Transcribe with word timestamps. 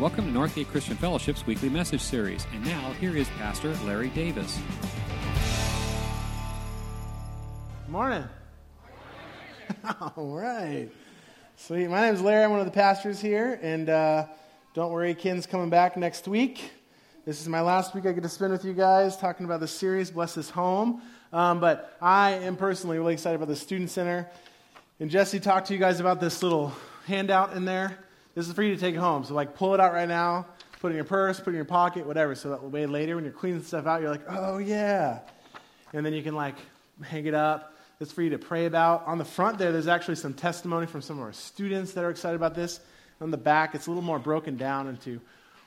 Welcome 0.00 0.32
to 0.32 0.38
Northgate 0.38 0.68
Christian 0.68 0.96
Fellowship's 0.96 1.44
weekly 1.44 1.68
message 1.68 2.02
series. 2.02 2.46
And 2.54 2.64
now, 2.64 2.92
here 3.00 3.16
is 3.16 3.28
Pastor 3.30 3.74
Larry 3.84 4.10
Davis. 4.10 4.56
Morning. 7.88 8.22
All 10.00 10.36
right. 10.36 10.88
Sweet. 11.56 11.88
My 11.88 12.02
name 12.02 12.14
is 12.14 12.20
Larry. 12.20 12.44
I'm 12.44 12.52
one 12.52 12.60
of 12.60 12.66
the 12.66 12.70
pastors 12.70 13.20
here. 13.20 13.58
And 13.60 13.90
uh, 13.90 14.26
don't 14.72 14.92
worry, 14.92 15.16
Ken's 15.16 15.46
coming 15.46 15.68
back 15.68 15.96
next 15.96 16.28
week. 16.28 16.70
This 17.26 17.40
is 17.40 17.48
my 17.48 17.60
last 17.60 17.92
week 17.92 18.06
I 18.06 18.12
get 18.12 18.22
to 18.22 18.28
spend 18.28 18.52
with 18.52 18.64
you 18.64 18.74
guys 18.74 19.16
talking 19.16 19.46
about 19.46 19.58
the 19.58 19.66
series, 19.66 20.12
Bless 20.12 20.32
This 20.32 20.50
Home. 20.50 21.02
Um, 21.32 21.58
but 21.58 21.96
I 22.00 22.34
am 22.34 22.54
personally 22.54 22.98
really 22.98 23.14
excited 23.14 23.34
about 23.34 23.48
the 23.48 23.56
Student 23.56 23.90
Center. 23.90 24.30
And 25.00 25.10
Jesse 25.10 25.40
talked 25.40 25.66
to 25.66 25.74
you 25.74 25.80
guys 25.80 25.98
about 25.98 26.20
this 26.20 26.40
little 26.40 26.72
handout 27.06 27.54
in 27.54 27.64
there. 27.64 27.98
This 28.38 28.46
is 28.46 28.54
for 28.54 28.62
you 28.62 28.72
to 28.72 28.80
take 28.80 28.94
home. 28.94 29.24
So, 29.24 29.34
like, 29.34 29.56
pull 29.56 29.74
it 29.74 29.80
out 29.80 29.92
right 29.92 30.06
now, 30.06 30.46
put 30.78 30.90
it 30.90 30.90
in 30.90 30.94
your 30.94 31.04
purse, 31.04 31.40
put 31.40 31.48
it 31.48 31.50
in 31.50 31.56
your 31.56 31.64
pocket, 31.64 32.06
whatever. 32.06 32.36
So 32.36 32.50
that 32.50 32.62
way 32.62 32.86
later, 32.86 33.16
when 33.16 33.24
you're 33.24 33.32
cleaning 33.32 33.64
stuff 33.64 33.84
out, 33.88 34.00
you're 34.00 34.12
like, 34.12 34.22
oh, 34.28 34.58
yeah. 34.58 35.18
And 35.92 36.06
then 36.06 36.12
you 36.12 36.22
can, 36.22 36.36
like, 36.36 36.54
hang 37.02 37.26
it 37.26 37.34
up. 37.34 37.74
It's 37.98 38.12
for 38.12 38.22
you 38.22 38.30
to 38.30 38.38
pray 38.38 38.66
about. 38.66 39.04
On 39.08 39.18
the 39.18 39.24
front 39.24 39.58
there, 39.58 39.72
there's 39.72 39.88
actually 39.88 40.14
some 40.14 40.34
testimony 40.34 40.86
from 40.86 41.02
some 41.02 41.18
of 41.18 41.24
our 41.24 41.32
students 41.32 41.94
that 41.94 42.04
are 42.04 42.10
excited 42.10 42.36
about 42.36 42.54
this. 42.54 42.78
On 43.20 43.32
the 43.32 43.36
back, 43.36 43.74
it's 43.74 43.88
a 43.88 43.90
little 43.90 44.04
more 44.04 44.20
broken 44.20 44.56
down 44.56 44.86
into 44.86 45.20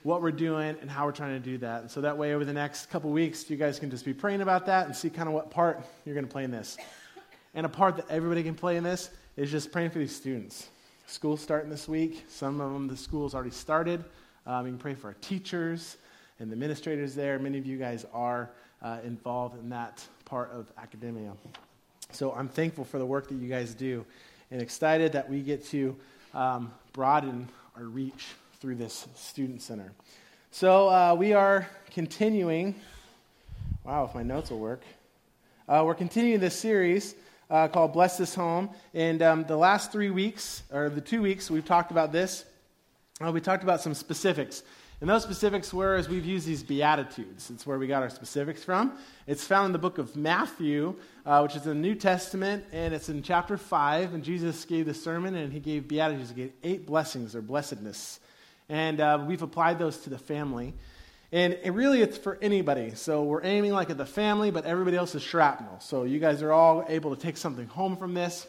what 0.03 0.21
we're 0.21 0.31
doing 0.31 0.77
and 0.79 0.89
how 0.89 1.05
we're 1.05 1.11
trying 1.11 1.33
to 1.33 1.45
do 1.45 1.57
that. 1.57 1.81
And 1.81 1.91
so 1.91 1.99
that 1.99 2.17
way, 2.17 2.33
over 2.33 2.45
the 2.45 2.53
next 2.53 2.85
couple 2.85 3.09
weeks, 3.09 3.49
you 3.49 3.57
guys 3.57 3.79
can 3.79 3.91
just 3.91 4.05
be 4.05 4.13
praying 4.13 4.39
about 4.39 4.67
that 4.67 4.85
and 4.85 4.95
see 4.95 5.09
kind 5.09 5.27
of 5.27 5.35
what 5.35 5.51
part 5.51 5.85
you're 6.05 6.15
going 6.15 6.25
to 6.25 6.31
play 6.31 6.45
in 6.45 6.51
this. 6.51 6.77
And 7.53 7.65
a 7.65 7.69
part 7.69 7.97
that 7.97 8.09
everybody 8.09 8.43
can 8.43 8.55
play 8.55 8.77
in 8.77 8.83
this 8.85 9.09
is 9.35 9.51
just 9.51 9.73
praying 9.73 9.89
for 9.89 9.99
these 9.99 10.15
students. 10.15 10.69
School's 11.07 11.41
starting 11.41 11.69
this 11.69 11.87
week. 11.87 12.25
Some 12.29 12.61
of 12.61 12.71
them, 12.73 12.87
the 12.87 12.97
school's 12.97 13.33
already 13.33 13.51
started. 13.51 14.03
Um, 14.45 14.65
can 14.65 14.77
pray 14.77 14.95
for 14.95 15.07
our 15.07 15.15
teachers 15.21 15.97
and 16.39 16.49
the 16.49 16.53
administrators 16.53 17.13
there. 17.13 17.37
Many 17.37 17.57
of 17.57 17.65
you 17.65 17.77
guys 17.77 18.05
are 18.13 18.49
uh, 18.81 18.97
involved 19.03 19.59
in 19.59 19.69
that 19.69 20.03
part 20.25 20.51
of 20.51 20.71
academia. 20.77 21.33
So 22.11 22.33
I'm 22.33 22.47
thankful 22.47 22.83
for 22.83 22.97
the 22.97 23.05
work 23.05 23.27
that 23.29 23.35
you 23.35 23.47
guys 23.47 23.73
do 23.73 24.05
and 24.49 24.61
excited 24.61 25.11
that 25.13 25.29
we 25.29 25.41
get 25.41 25.65
to 25.67 25.95
um, 26.33 26.73
broaden 26.93 27.47
our 27.75 27.83
reach 27.83 28.27
through 28.59 28.75
this 28.75 29.07
student 29.15 29.61
center. 29.61 29.91
So 30.51 30.89
uh, 30.89 31.15
we 31.17 31.33
are 31.33 31.67
continuing. 31.91 32.75
Wow, 33.83 34.05
if 34.05 34.15
my 34.15 34.23
notes 34.23 34.49
will 34.49 34.59
work. 34.59 34.83
Uh, 35.67 35.83
we're 35.85 35.95
continuing 35.95 36.41
this 36.41 36.55
series 36.55 37.15
uh, 37.51 37.67
called 37.67 37.93
Bless 37.93 38.17
This 38.17 38.33
Home. 38.33 38.69
And 38.93 39.21
um, 39.21 39.43
the 39.43 39.57
last 39.57 39.91
three 39.91 40.09
weeks, 40.09 40.63
or 40.71 40.89
the 40.89 41.01
two 41.01 41.21
weeks, 41.21 41.51
we've 41.51 41.65
talked 41.65 41.91
about 41.91 42.11
this. 42.11 42.45
Uh, 43.23 43.31
we 43.31 43.41
talked 43.41 43.61
about 43.61 43.81
some 43.81 43.93
specifics. 43.93 44.63
And 45.01 45.09
those 45.09 45.23
specifics 45.23 45.73
were 45.73 45.95
as 45.95 46.07
we've 46.07 46.25
used 46.25 46.47
these 46.47 46.63
Beatitudes. 46.63 47.49
It's 47.49 47.65
where 47.65 47.77
we 47.77 47.87
got 47.87 48.03
our 48.03 48.09
specifics 48.09 48.63
from. 48.63 48.97
It's 49.27 49.43
found 49.43 49.67
in 49.67 49.71
the 49.73 49.79
book 49.79 49.97
of 49.97 50.15
Matthew, 50.15 50.95
uh, 51.25 51.39
which 51.41 51.55
is 51.55 51.63
in 51.65 51.69
the 51.69 51.87
New 51.87 51.95
Testament, 51.95 52.63
and 52.71 52.93
it's 52.93 53.09
in 53.09 53.23
chapter 53.23 53.57
5. 53.57 54.13
And 54.13 54.23
Jesus 54.23 54.63
gave 54.63 54.85
the 54.85 54.93
sermon, 54.93 55.35
and 55.35 55.51
he 55.51 55.59
gave 55.59 55.87
Beatitudes. 55.87 56.29
He 56.29 56.35
gave 56.35 56.53
eight 56.63 56.85
blessings 56.85 57.35
or 57.35 57.41
blessedness. 57.41 58.19
And 58.69 59.01
uh, 59.01 59.23
we've 59.27 59.41
applied 59.41 59.79
those 59.79 59.97
to 60.01 60.09
the 60.09 60.19
family. 60.19 60.73
And 61.33 61.57
it 61.63 61.71
really, 61.71 62.01
it's 62.01 62.17
for 62.17 62.37
anybody. 62.41 62.93
So 62.95 63.23
we're 63.23 63.43
aiming 63.43 63.71
like 63.71 63.89
at 63.89 63.97
the 63.97 64.05
family, 64.05 64.51
but 64.51 64.65
everybody 64.65 64.97
else 64.97 65.15
is 65.15 65.21
shrapnel. 65.21 65.79
So 65.79 66.03
you 66.03 66.19
guys 66.19 66.41
are 66.41 66.51
all 66.51 66.85
able 66.89 67.15
to 67.15 67.21
take 67.21 67.37
something 67.37 67.67
home 67.67 67.95
from 67.95 68.13
this. 68.13 68.47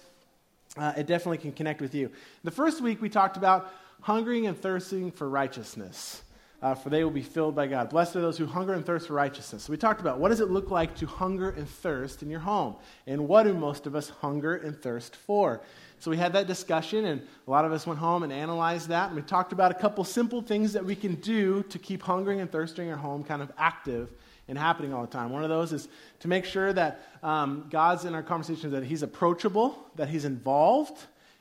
Uh, 0.76 0.92
it 0.96 1.06
definitely 1.06 1.38
can 1.38 1.52
connect 1.52 1.80
with 1.80 1.94
you. 1.94 2.10
The 2.42 2.50
first 2.50 2.80
week 2.80 3.00
we 3.00 3.08
talked 3.08 3.36
about 3.36 3.72
hungering 4.00 4.46
and 4.48 4.60
thirsting 4.60 5.12
for 5.12 5.28
righteousness, 5.28 6.22
uh, 6.62 6.74
for 6.74 6.90
they 6.90 7.02
will 7.02 7.10
be 7.10 7.22
filled 7.22 7.56
by 7.56 7.66
God. 7.66 7.90
Blessed 7.90 8.14
are 8.16 8.20
those 8.20 8.38
who 8.38 8.46
hunger 8.46 8.72
and 8.72 8.86
thirst 8.86 9.08
for 9.08 9.14
righteousness. 9.14 9.64
So 9.64 9.72
we 9.72 9.76
talked 9.76 10.00
about 10.00 10.18
what 10.18 10.28
does 10.28 10.40
it 10.40 10.50
look 10.50 10.70
like 10.70 10.94
to 10.96 11.06
hunger 11.06 11.50
and 11.50 11.68
thirst 11.68 12.22
in 12.22 12.30
your 12.30 12.40
home, 12.40 12.76
and 13.06 13.26
what 13.26 13.42
do 13.42 13.52
most 13.52 13.86
of 13.86 13.96
us 13.96 14.08
hunger 14.08 14.54
and 14.54 14.80
thirst 14.80 15.16
for? 15.16 15.60
So 15.98 16.10
we 16.10 16.16
had 16.16 16.32
that 16.32 16.46
discussion, 16.46 17.04
and 17.04 17.22
a 17.46 17.50
lot 17.50 17.64
of 17.64 17.72
us 17.72 17.86
went 17.86 18.00
home 18.00 18.22
and 18.22 18.32
analyzed 18.32 18.88
that. 18.88 19.08
And 19.08 19.16
we 19.16 19.22
talked 19.22 19.52
about 19.52 19.70
a 19.70 19.74
couple 19.74 20.02
simple 20.04 20.40
things 20.40 20.72
that 20.72 20.84
we 20.84 20.96
can 20.96 21.14
do 21.16 21.62
to 21.64 21.78
keep 21.78 22.02
hungering 22.02 22.40
and 22.40 22.50
thirsting 22.50 22.86
in 22.86 22.92
our 22.92 22.98
home 22.98 23.22
kind 23.22 23.40
of 23.40 23.52
active 23.56 24.12
and 24.48 24.58
happening 24.58 24.92
all 24.92 25.02
the 25.02 25.10
time. 25.10 25.30
One 25.30 25.44
of 25.44 25.48
those 25.48 25.72
is 25.72 25.88
to 26.20 26.28
make 26.28 26.44
sure 26.44 26.72
that 26.72 27.06
um, 27.22 27.66
God's 27.70 28.04
in 28.04 28.14
our 28.14 28.22
conversations, 28.22 28.72
that 28.72 28.84
He's 28.84 29.04
approachable, 29.04 29.78
that 29.94 30.08
He's 30.08 30.24
involved, 30.24 30.98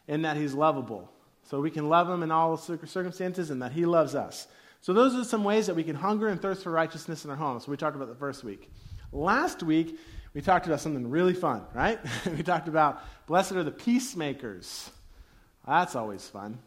and 0.07 0.25
that 0.25 0.37
He's 0.37 0.53
lovable. 0.53 1.11
So 1.43 1.59
we 1.59 1.71
can 1.71 1.89
love 1.89 2.07
Him 2.07 2.21
in 2.21 2.31
all 2.31 2.55
circumstances 2.57 3.49
and 3.49 3.61
that 3.63 3.71
He 3.71 3.85
loves 3.85 4.13
us. 4.13 4.47
So 4.81 4.93
those 4.93 5.13
are 5.15 5.23
some 5.23 5.43
ways 5.43 5.67
that 5.67 5.75
we 5.75 5.83
can 5.83 5.95
hunger 5.95 6.27
and 6.27 6.41
thirst 6.41 6.63
for 6.63 6.71
righteousness 6.71 7.23
in 7.23 7.29
our 7.29 7.37
homes. 7.37 7.67
We 7.67 7.77
talked 7.77 7.95
about 7.95 8.09
the 8.09 8.15
first 8.15 8.43
week. 8.43 8.71
Last 9.11 9.61
week, 9.61 9.99
we 10.33 10.41
talked 10.41 10.65
about 10.65 10.79
something 10.79 11.07
really 11.09 11.35
fun, 11.35 11.61
right? 11.75 11.99
we 12.35 12.41
talked 12.41 12.67
about 12.67 13.03
blessed 13.27 13.51
are 13.53 13.63
the 13.63 13.71
peacemakers. 13.71 14.89
That's 15.67 15.95
always 15.95 16.27
fun. 16.27 16.57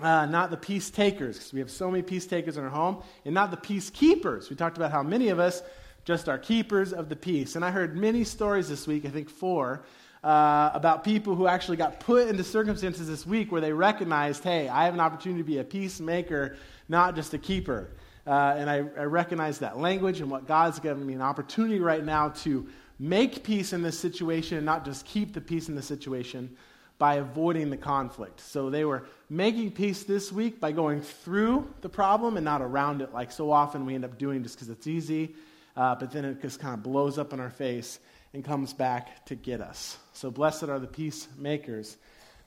Uh, 0.00 0.26
not 0.26 0.50
the 0.50 0.56
peace 0.56 0.90
takers, 0.90 1.36
because 1.36 1.52
we 1.52 1.60
have 1.60 1.70
so 1.70 1.90
many 1.90 2.02
peace 2.02 2.26
takers 2.26 2.56
in 2.56 2.64
our 2.64 2.70
home, 2.70 3.02
and 3.24 3.34
not 3.34 3.50
the 3.50 3.56
peacekeepers. 3.56 4.48
We 4.48 4.56
talked 4.56 4.76
about 4.76 4.90
how 4.90 5.02
many 5.02 5.28
of 5.28 5.38
us 5.38 5.62
just 6.04 6.28
are 6.28 6.38
keepers 6.38 6.92
of 6.92 7.08
the 7.08 7.16
peace. 7.16 7.56
And 7.56 7.64
I 7.64 7.70
heard 7.70 7.96
many 7.96 8.24
stories 8.24 8.68
this 8.68 8.86
week, 8.86 9.04
I 9.04 9.10
think 9.10 9.28
four, 9.28 9.84
uh, 10.24 10.70
about 10.72 11.04
people 11.04 11.34
who 11.34 11.46
actually 11.46 11.76
got 11.76 12.00
put 12.00 12.28
into 12.28 12.42
circumstances 12.42 13.06
this 13.06 13.26
week 13.26 13.52
where 13.52 13.60
they 13.60 13.72
recognized, 13.72 14.42
hey, 14.42 14.68
I 14.68 14.86
have 14.86 14.94
an 14.94 15.00
opportunity 15.00 15.42
to 15.42 15.46
be 15.46 15.58
a 15.58 15.64
peacemaker, 15.64 16.56
not 16.88 17.14
just 17.14 17.34
a 17.34 17.38
keeper. 17.38 17.90
Uh, 18.26 18.54
and 18.56 18.70
I, 18.70 18.76
I 18.76 19.04
recognize 19.04 19.58
that 19.58 19.78
language 19.78 20.20
and 20.20 20.30
what 20.30 20.46
God's 20.46 20.78
given 20.80 21.06
me 21.06 21.14
an 21.14 21.22
opportunity 21.22 21.78
right 21.78 22.04
now 22.04 22.30
to 22.30 22.66
make 22.98 23.42
peace 23.42 23.72
in 23.72 23.82
this 23.82 23.98
situation 23.98 24.56
and 24.56 24.64
not 24.64 24.84
just 24.84 25.04
keep 25.04 25.34
the 25.34 25.40
peace 25.40 25.68
in 25.68 25.74
the 25.74 25.82
situation 25.82 26.56
by 26.98 27.16
avoiding 27.16 27.70
the 27.70 27.76
conflict. 27.76 28.40
So 28.40 28.70
they 28.70 28.84
were 28.84 29.04
making 29.28 29.72
peace 29.72 30.04
this 30.04 30.30
week 30.30 30.60
by 30.60 30.72
going 30.72 31.02
through 31.02 31.68
the 31.80 31.88
problem 31.88 32.36
and 32.36 32.44
not 32.44 32.62
around 32.62 33.02
it, 33.02 33.12
like 33.12 33.32
so 33.32 33.50
often 33.50 33.84
we 33.84 33.94
end 33.94 34.04
up 34.04 34.16
doing 34.16 34.42
just 34.42 34.56
because 34.56 34.68
it's 34.68 34.86
easy, 34.86 35.34
uh, 35.76 35.96
but 35.96 36.12
then 36.12 36.24
it 36.24 36.40
just 36.40 36.60
kind 36.60 36.72
of 36.72 36.82
blows 36.82 37.18
up 37.18 37.32
in 37.32 37.40
our 37.40 37.50
face 37.50 37.98
and 38.32 38.44
comes 38.44 38.72
back 38.72 39.26
to 39.26 39.34
get 39.34 39.60
us. 39.60 39.98
So 40.12 40.30
blessed 40.30 40.64
are 40.64 40.78
the 40.78 40.86
peacemakers. 40.86 41.96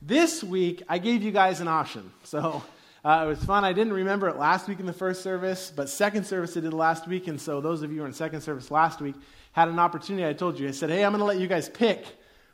This 0.01 0.43
week, 0.43 0.83
I 0.87 0.97
gave 0.97 1.23
you 1.23 1.31
guys 1.31 1.59
an 1.59 1.67
option. 1.67 2.11
So 2.23 2.63
uh, 3.07 3.23
it 3.23 3.27
was 3.29 3.41
fun. 3.41 3.63
I 3.63 3.71
didn't 3.71 3.93
remember 3.93 4.27
it 4.27 4.35
last 4.35 4.67
week 4.67 4.81
in 4.81 4.85
the 4.85 4.91
first 4.91 5.23
service, 5.23 5.71
but 5.73 5.87
second 5.87 6.25
service 6.25 6.57
I 6.57 6.59
did 6.59 6.73
last 6.73 7.07
week. 7.07 7.29
And 7.29 7.39
so 7.39 7.61
those 7.61 7.81
of 7.81 7.89
you 7.89 7.95
who 7.95 8.01
were 8.01 8.07
in 8.07 8.13
second 8.13 8.41
service 8.41 8.69
last 8.69 8.99
week, 8.99 9.15
had 9.53 9.69
an 9.69 9.79
opportunity, 9.79 10.27
I 10.27 10.33
told 10.33 10.59
you, 10.59 10.67
I 10.67 10.71
said, 10.71 10.89
hey, 10.89 11.05
I'm 11.05 11.13
going 11.13 11.19
to 11.19 11.25
let 11.25 11.39
you 11.39 11.47
guys 11.47 11.69
pick. 11.69 12.03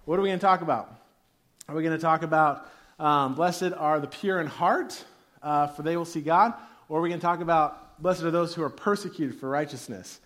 What 0.06 0.20
are 0.20 0.22
we 0.22 0.30
going 0.30 0.38
to 0.38 0.46
talk 0.46 0.62
about? 0.62 0.96
Are 1.68 1.74
we 1.74 1.82
going 1.82 1.98
to 1.98 2.02
talk 2.02 2.22
about 2.22 2.70
um, 3.00 3.34
blessed 3.34 3.74
are 3.76 4.00
the 4.00 4.06
pure 4.06 4.40
in 4.42 4.46
heart, 4.46 5.04
uh, 5.42 5.66
for 5.66 5.82
they 5.82 5.98
will 5.98 6.06
see 6.06 6.22
God? 6.22 6.54
Or 6.88 7.00
are 7.00 7.02
we 7.02 7.10
going 7.10 7.20
to 7.20 7.26
talk 7.26 7.42
about 7.42 8.00
blessed 8.00 8.22
are 8.22 8.30
those 8.30 8.54
who 8.54 8.62
are 8.62 8.70
persecuted 8.70 9.40
for 9.40 9.50
righteousness? 9.50 10.20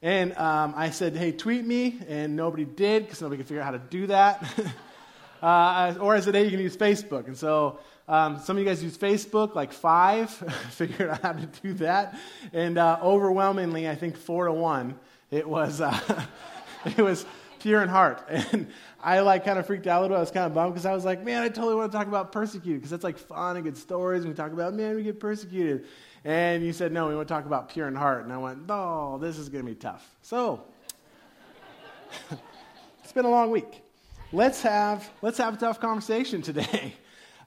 And 0.00 0.32
um, 0.36 0.74
I 0.76 0.90
said, 0.90 1.16
hey, 1.16 1.32
tweet 1.32 1.66
me, 1.66 1.98
and 2.06 2.36
nobody 2.36 2.66
did 2.66 3.02
because 3.02 3.20
nobody 3.20 3.38
could 3.38 3.48
figure 3.48 3.62
out 3.62 3.64
how 3.64 3.72
to 3.72 3.82
do 3.90 4.06
that. 4.06 4.44
uh, 5.42 5.96
or 5.98 6.14
I 6.14 6.20
said, 6.20 6.36
hey, 6.36 6.44
you 6.44 6.50
can 6.50 6.60
use 6.60 6.76
Facebook. 6.76 7.26
And 7.26 7.36
so 7.36 7.80
um, 8.08 8.38
some 8.38 8.56
of 8.56 8.62
you 8.62 8.68
guys 8.68 8.82
use 8.82 8.98
Facebook, 8.98 9.54
like 9.54 9.72
five, 9.72 10.30
figured 10.70 11.10
out 11.10 11.22
how 11.22 11.32
to 11.32 11.46
do 11.62 11.74
that. 11.74 12.18
And 12.52 12.78
uh, 12.78 12.98
overwhelmingly, 13.02 13.88
I 13.88 13.94
think 13.94 14.16
four 14.16 14.46
to 14.46 14.52
one, 14.52 14.98
it 15.30 15.48
was, 15.48 15.80
uh, 15.80 16.26
it 16.84 16.98
was 16.98 17.24
pure 17.60 17.82
in 17.82 17.88
heart. 17.88 18.28
And 18.52 18.68
I 19.04 19.18
like 19.20 19.44
kind 19.44 19.58
of 19.58 19.66
freaked 19.66 19.88
out 19.88 19.98
a 19.98 20.02
little. 20.02 20.14
Bit. 20.14 20.18
I 20.18 20.20
was 20.20 20.30
kind 20.30 20.46
of 20.46 20.54
bummed 20.54 20.74
because 20.74 20.86
I 20.86 20.94
was 20.94 21.04
like, 21.04 21.24
man, 21.24 21.42
I 21.42 21.48
totally 21.48 21.74
want 21.74 21.90
to 21.90 21.98
talk 21.98 22.06
about 22.06 22.30
persecuted 22.30 22.80
because 22.80 22.90
that's 22.90 23.02
like 23.02 23.18
fun 23.18 23.56
and 23.56 23.64
good 23.64 23.76
stories. 23.76 24.22
And 24.22 24.30
we 24.30 24.36
talk 24.36 24.52
about, 24.52 24.74
man, 24.74 24.94
we 24.94 25.02
get 25.02 25.18
persecuted. 25.18 25.86
And 26.24 26.64
you 26.64 26.72
said, 26.72 26.92
no, 26.92 27.08
we 27.08 27.16
want 27.16 27.26
to 27.26 27.34
talk 27.34 27.44
about 27.44 27.68
pure 27.68 27.88
in 27.88 27.96
heart. 27.96 28.22
And 28.22 28.32
I 28.32 28.38
went, 28.38 28.60
oh, 28.68 29.18
this 29.18 29.38
is 29.38 29.48
going 29.48 29.64
to 29.64 29.70
be 29.70 29.74
tough. 29.74 30.08
So 30.22 30.62
it's 33.02 33.12
been 33.12 33.24
a 33.24 33.30
long 33.30 33.50
week. 33.50 33.82
Let's 34.32 34.62
have, 34.62 35.10
let's 35.20 35.38
have 35.38 35.54
a 35.54 35.56
tough 35.56 35.80
conversation 35.80 36.42
today. 36.42 36.94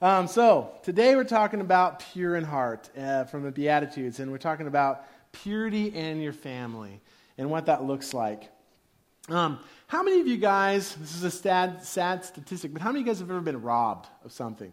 Um, 0.05 0.27
so 0.27 0.69
today 0.83 1.15
we're 1.15 1.23
talking 1.23 1.61
about 1.61 1.99
pure 2.13 2.35
in 2.35 2.43
heart 2.43 2.91
uh, 2.95 3.23
from 3.23 3.41
the 3.41 3.49
Beatitudes. 3.49 4.19
And 4.19 4.31
we're 4.31 4.37
talking 4.37 4.67
about 4.67 5.07
purity 5.31 5.87
in 5.87 6.21
your 6.21 6.31
family 6.31 7.01
and 7.39 7.49
what 7.49 7.65
that 7.65 7.85
looks 7.85 8.13
like. 8.13 8.51
Um, 9.29 9.57
how 9.87 10.03
many 10.03 10.21
of 10.21 10.27
you 10.27 10.37
guys, 10.37 10.93
this 10.97 11.15
is 11.15 11.23
a 11.23 11.31
sad, 11.31 11.83
sad 11.83 12.23
statistic, 12.23 12.71
but 12.71 12.83
how 12.83 12.89
many 12.89 12.99
of 12.99 13.07
you 13.07 13.11
guys 13.13 13.19
have 13.19 13.31
ever 13.31 13.41
been 13.41 13.63
robbed 13.63 14.05
of 14.23 14.31
something? 14.31 14.71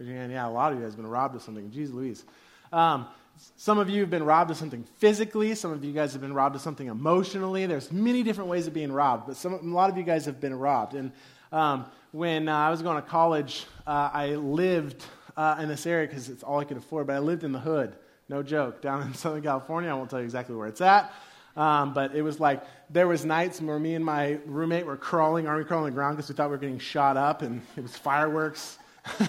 Yeah, 0.00 0.48
a 0.48 0.50
lot 0.50 0.72
of 0.72 0.78
you 0.78 0.84
guys 0.84 0.94
have 0.94 1.00
been 1.00 1.06
robbed 1.06 1.36
of 1.36 1.42
something. 1.42 1.70
Jeez 1.70 1.94
Louise. 1.94 2.24
Um, 2.72 3.06
some 3.54 3.78
of 3.78 3.88
you 3.88 4.00
have 4.00 4.10
been 4.10 4.24
robbed 4.24 4.50
of 4.50 4.56
something 4.56 4.82
physically. 4.98 5.54
Some 5.54 5.70
of 5.70 5.84
you 5.84 5.92
guys 5.92 6.12
have 6.12 6.22
been 6.22 6.34
robbed 6.34 6.56
of 6.56 6.60
something 6.60 6.88
emotionally. 6.88 7.66
There's 7.66 7.92
many 7.92 8.24
different 8.24 8.50
ways 8.50 8.66
of 8.66 8.74
being 8.74 8.90
robbed, 8.90 9.28
but 9.28 9.36
some, 9.36 9.54
a 9.54 9.58
lot 9.58 9.90
of 9.90 9.96
you 9.96 10.02
guys 10.02 10.24
have 10.24 10.40
been 10.40 10.58
robbed. 10.58 10.94
And 10.94 11.12
um, 11.52 11.86
when 12.12 12.48
uh, 12.48 12.56
I 12.56 12.70
was 12.70 12.82
going 12.82 12.96
to 13.02 13.08
college, 13.08 13.66
uh, 13.86 14.10
I 14.12 14.34
lived 14.34 15.04
uh, 15.36 15.56
in 15.60 15.68
this 15.68 15.86
area 15.86 16.06
because 16.06 16.28
it's 16.28 16.42
all 16.42 16.58
I 16.58 16.64
could 16.64 16.76
afford, 16.76 17.06
but 17.06 17.16
I 17.16 17.18
lived 17.18 17.44
in 17.44 17.52
the 17.52 17.60
hood 17.60 17.94
No 18.28 18.42
joke. 18.42 18.80
Down 18.80 19.02
in 19.02 19.14
Southern 19.22 19.42
California, 19.42 19.90
I 19.90 19.94
won't 19.94 20.10
tell 20.10 20.18
you 20.18 20.24
exactly 20.24 20.56
where 20.56 20.68
it's 20.68 20.80
at. 20.80 21.12
Um, 21.56 21.94
but 21.94 22.14
it 22.14 22.22
was 22.22 22.38
like 22.38 22.62
there 22.90 23.08
was 23.08 23.24
nights 23.24 23.60
where 23.62 23.78
me 23.78 23.94
and 23.94 24.04
my 24.04 24.38
roommate 24.44 24.84
were 24.84 24.96
crawling, 24.96 25.46
army 25.46 25.64
crawling 25.64 25.86
the 25.86 25.90
ground 25.92 26.16
because 26.16 26.28
we 26.28 26.34
thought 26.34 26.48
we 26.48 26.56
were 26.56 26.60
getting 26.60 26.78
shot 26.78 27.16
up, 27.16 27.42
and 27.42 27.62
it 27.76 27.82
was 27.82 27.96
fireworks. 27.96 28.78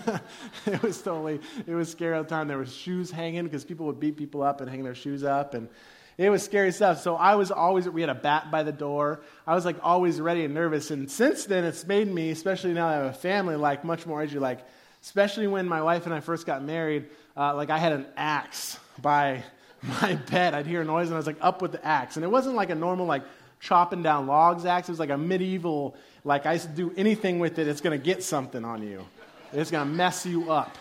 it 0.66 0.82
was 0.82 1.02
totally, 1.02 1.40
it 1.66 1.74
was 1.74 1.90
scary 1.90 2.18
all 2.18 2.24
the 2.24 2.30
time. 2.30 2.48
There 2.48 2.58
was 2.58 2.74
shoes 2.74 3.12
hanging 3.12 3.44
because 3.44 3.64
people 3.64 3.86
would 3.86 4.00
beat 4.00 4.18
people 4.18 4.44
up 4.44 4.60
and 4.60 4.70
hang 4.70 4.84
their 4.84 4.96
shoes 4.96 5.24
up, 5.24 5.54
and 5.54 5.70
it 6.18 6.30
was 6.32 6.44
scary 6.44 6.72
stuff. 6.72 7.02
So 7.02 7.16
I 7.16 7.36
was 7.36 7.52
always, 7.52 7.88
we 7.88 8.02
had 8.02 8.10
a 8.10 8.16
bat 8.16 8.50
by 8.50 8.64
the 8.64 8.72
door. 8.72 9.20
I 9.46 9.54
was 9.54 9.66
like 9.66 9.78
always 9.84 10.20
ready 10.20 10.46
and 10.46 10.54
nervous. 10.54 10.90
And 10.90 11.10
since 11.10 11.46
then, 11.46 11.64
it's 11.64 11.86
made 11.86 12.08
me, 12.08 12.32
especially 12.32 12.74
now 12.74 12.90
that 12.90 13.00
I 13.00 13.04
have 13.04 13.16
a 13.16 13.18
family, 13.18 13.56
like 13.56 13.84
much 13.84 14.08
more 14.08 14.22
edgy. 14.22 14.40
Like, 14.40 14.66
especially 15.04 15.46
when 15.46 15.68
my 15.68 15.82
wife 15.82 16.06
and 16.06 16.16
I 16.16 16.20
first 16.20 16.48
got 16.48 16.64
married, 16.64 17.06
uh, 17.36 17.56
like 17.56 17.70
I 17.70 17.78
had 17.78 17.92
an 17.92 18.08
axe 18.18 18.80
by 19.00 19.44
my 20.02 20.16
bed. 20.32 20.56
I'd 20.56 20.66
hear 20.66 20.82
a 20.82 20.86
noise 20.86 21.08
and 21.08 21.14
I 21.14 21.18
was 21.18 21.28
like 21.28 21.38
up 21.40 21.62
with 21.62 21.72
the 21.72 21.86
axe. 21.86 22.16
And 22.16 22.26
it 22.26 22.30
wasn't 22.30 22.56
like 22.56 22.72
a 22.72 22.76
normal, 22.76 23.06
like 23.06 23.24
chopping 23.60 24.02
down 24.02 24.26
logs 24.26 24.66
axe. 24.66 24.90
It 24.90 24.94
was 24.94 25.00
like 25.00 25.12
a 25.12 25.18
medieval, 25.18 25.96
like 26.24 26.48
I 26.48 26.58
do 26.58 26.92
anything 26.98 27.38
with 27.38 27.60
it, 27.60 27.68
it's 27.68 27.82
going 27.82 27.98
to 27.98 28.04
get 28.04 28.24
something 28.24 28.66
on 28.66 28.82
you. 28.82 29.06
It's 29.54 29.70
going 29.70 29.88
to 29.88 29.94
mess 29.94 30.26
you 30.26 30.52
up. 30.52 30.76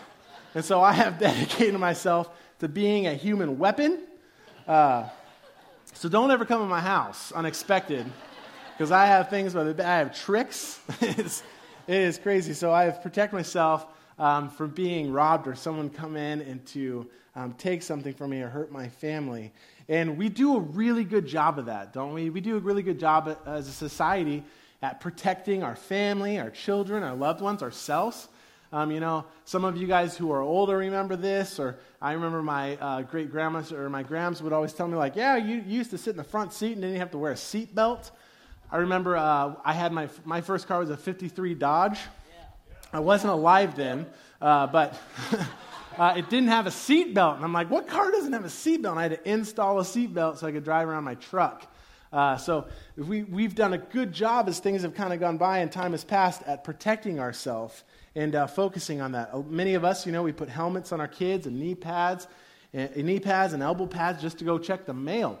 And 0.55 0.65
so 0.65 0.81
I 0.81 0.93
have 0.93 1.19
dedicated 1.19 1.79
myself 1.79 2.29
to 2.59 2.67
being 2.67 3.05
a 3.05 3.13
human 3.13 3.59
weapon. 3.59 3.99
Uh, 4.67 5.07
so 5.97 6.09
don't 6.09 6.29
ever 6.29 6.45
come 6.45 6.61
to 6.61 6.67
my 6.67 6.79
house 6.79 7.31
unexpected 7.31 8.05
because 8.71 8.91
I 8.91 9.07
have 9.07 9.31
things, 9.31 9.55
I 9.55 9.65
have 9.81 10.15
tricks. 10.15 10.79
it's, 11.01 11.41
it 11.87 11.95
is 11.95 12.19
crazy. 12.19 12.53
So 12.53 12.71
I 12.71 12.83
have 12.83 13.01
protect 13.01 13.33
myself 13.33 13.87
um, 14.19 14.51
from 14.51 14.69
being 14.69 15.11
robbed 15.11 15.47
or 15.47 15.55
someone 15.55 15.89
come 15.89 16.15
in 16.15 16.41
and 16.41 16.63
to 16.67 17.07
um, 17.35 17.53
take 17.53 17.81
something 17.81 18.13
from 18.13 18.29
me 18.29 18.41
or 18.43 18.47
hurt 18.47 18.71
my 18.71 18.89
family. 18.89 19.51
And 19.89 20.19
we 20.19 20.29
do 20.29 20.57
a 20.57 20.59
really 20.59 21.03
good 21.03 21.25
job 21.25 21.57
of 21.57 21.65
that, 21.65 21.93
don't 21.93 22.13
we? 22.13 22.29
We 22.29 22.41
do 22.41 22.57
a 22.57 22.59
really 22.59 22.83
good 22.83 22.99
job 22.99 23.35
as 23.47 23.67
a 23.67 23.71
society 23.71 24.43
at 24.83 24.99
protecting 24.99 25.63
our 25.63 25.75
family, 25.75 26.37
our 26.37 26.51
children, 26.51 27.01
our 27.01 27.15
loved 27.15 27.41
ones, 27.41 27.63
ourselves. 27.63 28.27
Um, 28.73 28.91
you 28.91 28.99
know, 28.99 29.23
some 29.45 29.63
of 29.63 29.77
you 29.77 29.87
guys 29.87 30.17
who 30.17 30.29
are 30.31 30.41
older 30.41 30.77
remember 30.77 31.15
this, 31.15 31.57
or 31.57 31.77
I 32.01 32.11
remember 32.11 32.43
my 32.43 32.75
uh, 32.75 33.01
great 33.03 33.31
grandmas 33.31 33.71
or 33.71 33.89
my 33.89 34.03
grams 34.03 34.41
would 34.41 34.51
always 34.51 34.73
tell 34.73 34.87
me, 34.89 34.95
like, 34.95 35.15
yeah, 35.15 35.37
you, 35.37 35.63
you, 35.65 35.77
used 35.77 35.91
to 35.91 35.97
sit 35.97 36.11
in 36.11 36.17
the 36.17 36.23
front 36.25 36.51
seat 36.51 36.73
and 36.73 36.81
didn't 36.81 36.97
have 36.97 37.11
to 37.11 37.17
wear 37.17 37.31
a 37.31 37.37
seat 37.37 37.73
belt. 37.73 38.11
I 38.69 38.77
remember 38.77 39.15
uh, 39.15 39.53
I 39.63 39.71
had 39.71 39.93
my, 39.93 40.09
my 40.25 40.41
first 40.41 40.67
car 40.67 40.79
was 40.79 40.89
a 40.89 40.97
53 40.97 41.53
Dodge. 41.55 41.99
I 42.91 42.99
wasn't 42.99 43.33
alive 43.33 43.75
then, 43.75 44.05
uh, 44.41 44.67
but 44.67 44.99
uh, 45.97 46.15
it 46.17 46.29
didn't 46.29 46.49
have 46.49 46.67
a 46.67 46.71
seat 46.71 47.13
belt. 47.13 47.37
And 47.37 47.45
I'm 47.45 47.53
like, 47.53 47.69
what 47.69 47.87
car 47.87 48.11
doesn't 48.11 48.33
have 48.33 48.45
a 48.45 48.49
seat 48.49 48.81
belt? 48.81 48.93
And 48.93 48.99
I 48.99 49.03
had 49.03 49.23
to 49.23 49.29
install 49.29 49.79
a 49.79 49.85
seat 49.85 50.13
belt 50.13 50.39
so 50.39 50.47
I 50.47 50.51
could 50.51 50.65
drive 50.65 50.89
around 50.89 51.05
my 51.05 51.15
truck. 51.15 51.71
Uh, 52.11 52.35
so 52.37 52.67
we, 52.97 53.23
we've 53.23 53.55
done 53.55 53.73
a 53.73 53.77
good 53.77 54.11
job 54.11 54.49
as 54.49 54.59
things 54.59 54.81
have 54.81 54.93
kind 54.93 55.13
of 55.13 55.19
gone 55.19 55.37
by 55.37 55.59
and 55.59 55.71
time 55.71 55.91
has 55.91 56.03
passed 56.03 56.41
at 56.43 56.63
protecting 56.63 57.19
ourselves 57.19 57.83
and 58.17 58.35
uh, 58.35 58.47
focusing 58.47 58.99
on 58.99 59.13
that. 59.13 59.29
Uh, 59.31 59.39
many 59.47 59.75
of 59.75 59.85
us, 59.85 60.05
you 60.05 60.11
know, 60.11 60.23
we 60.23 60.31
put 60.31 60.49
helmets 60.49 60.91
on 60.91 60.99
our 60.99 61.07
kids 61.07 61.47
and 61.47 61.57
knee 61.59 61.75
pads, 61.75 62.27
and, 62.73 62.89
and 62.95 63.05
knee 63.05 63.19
pads 63.19 63.53
and 63.53 63.63
elbow 63.63 63.85
pads 63.85 64.21
just 64.21 64.39
to 64.39 64.43
go 64.43 64.57
check 64.57 64.85
the 64.85 64.93
mail 64.93 65.39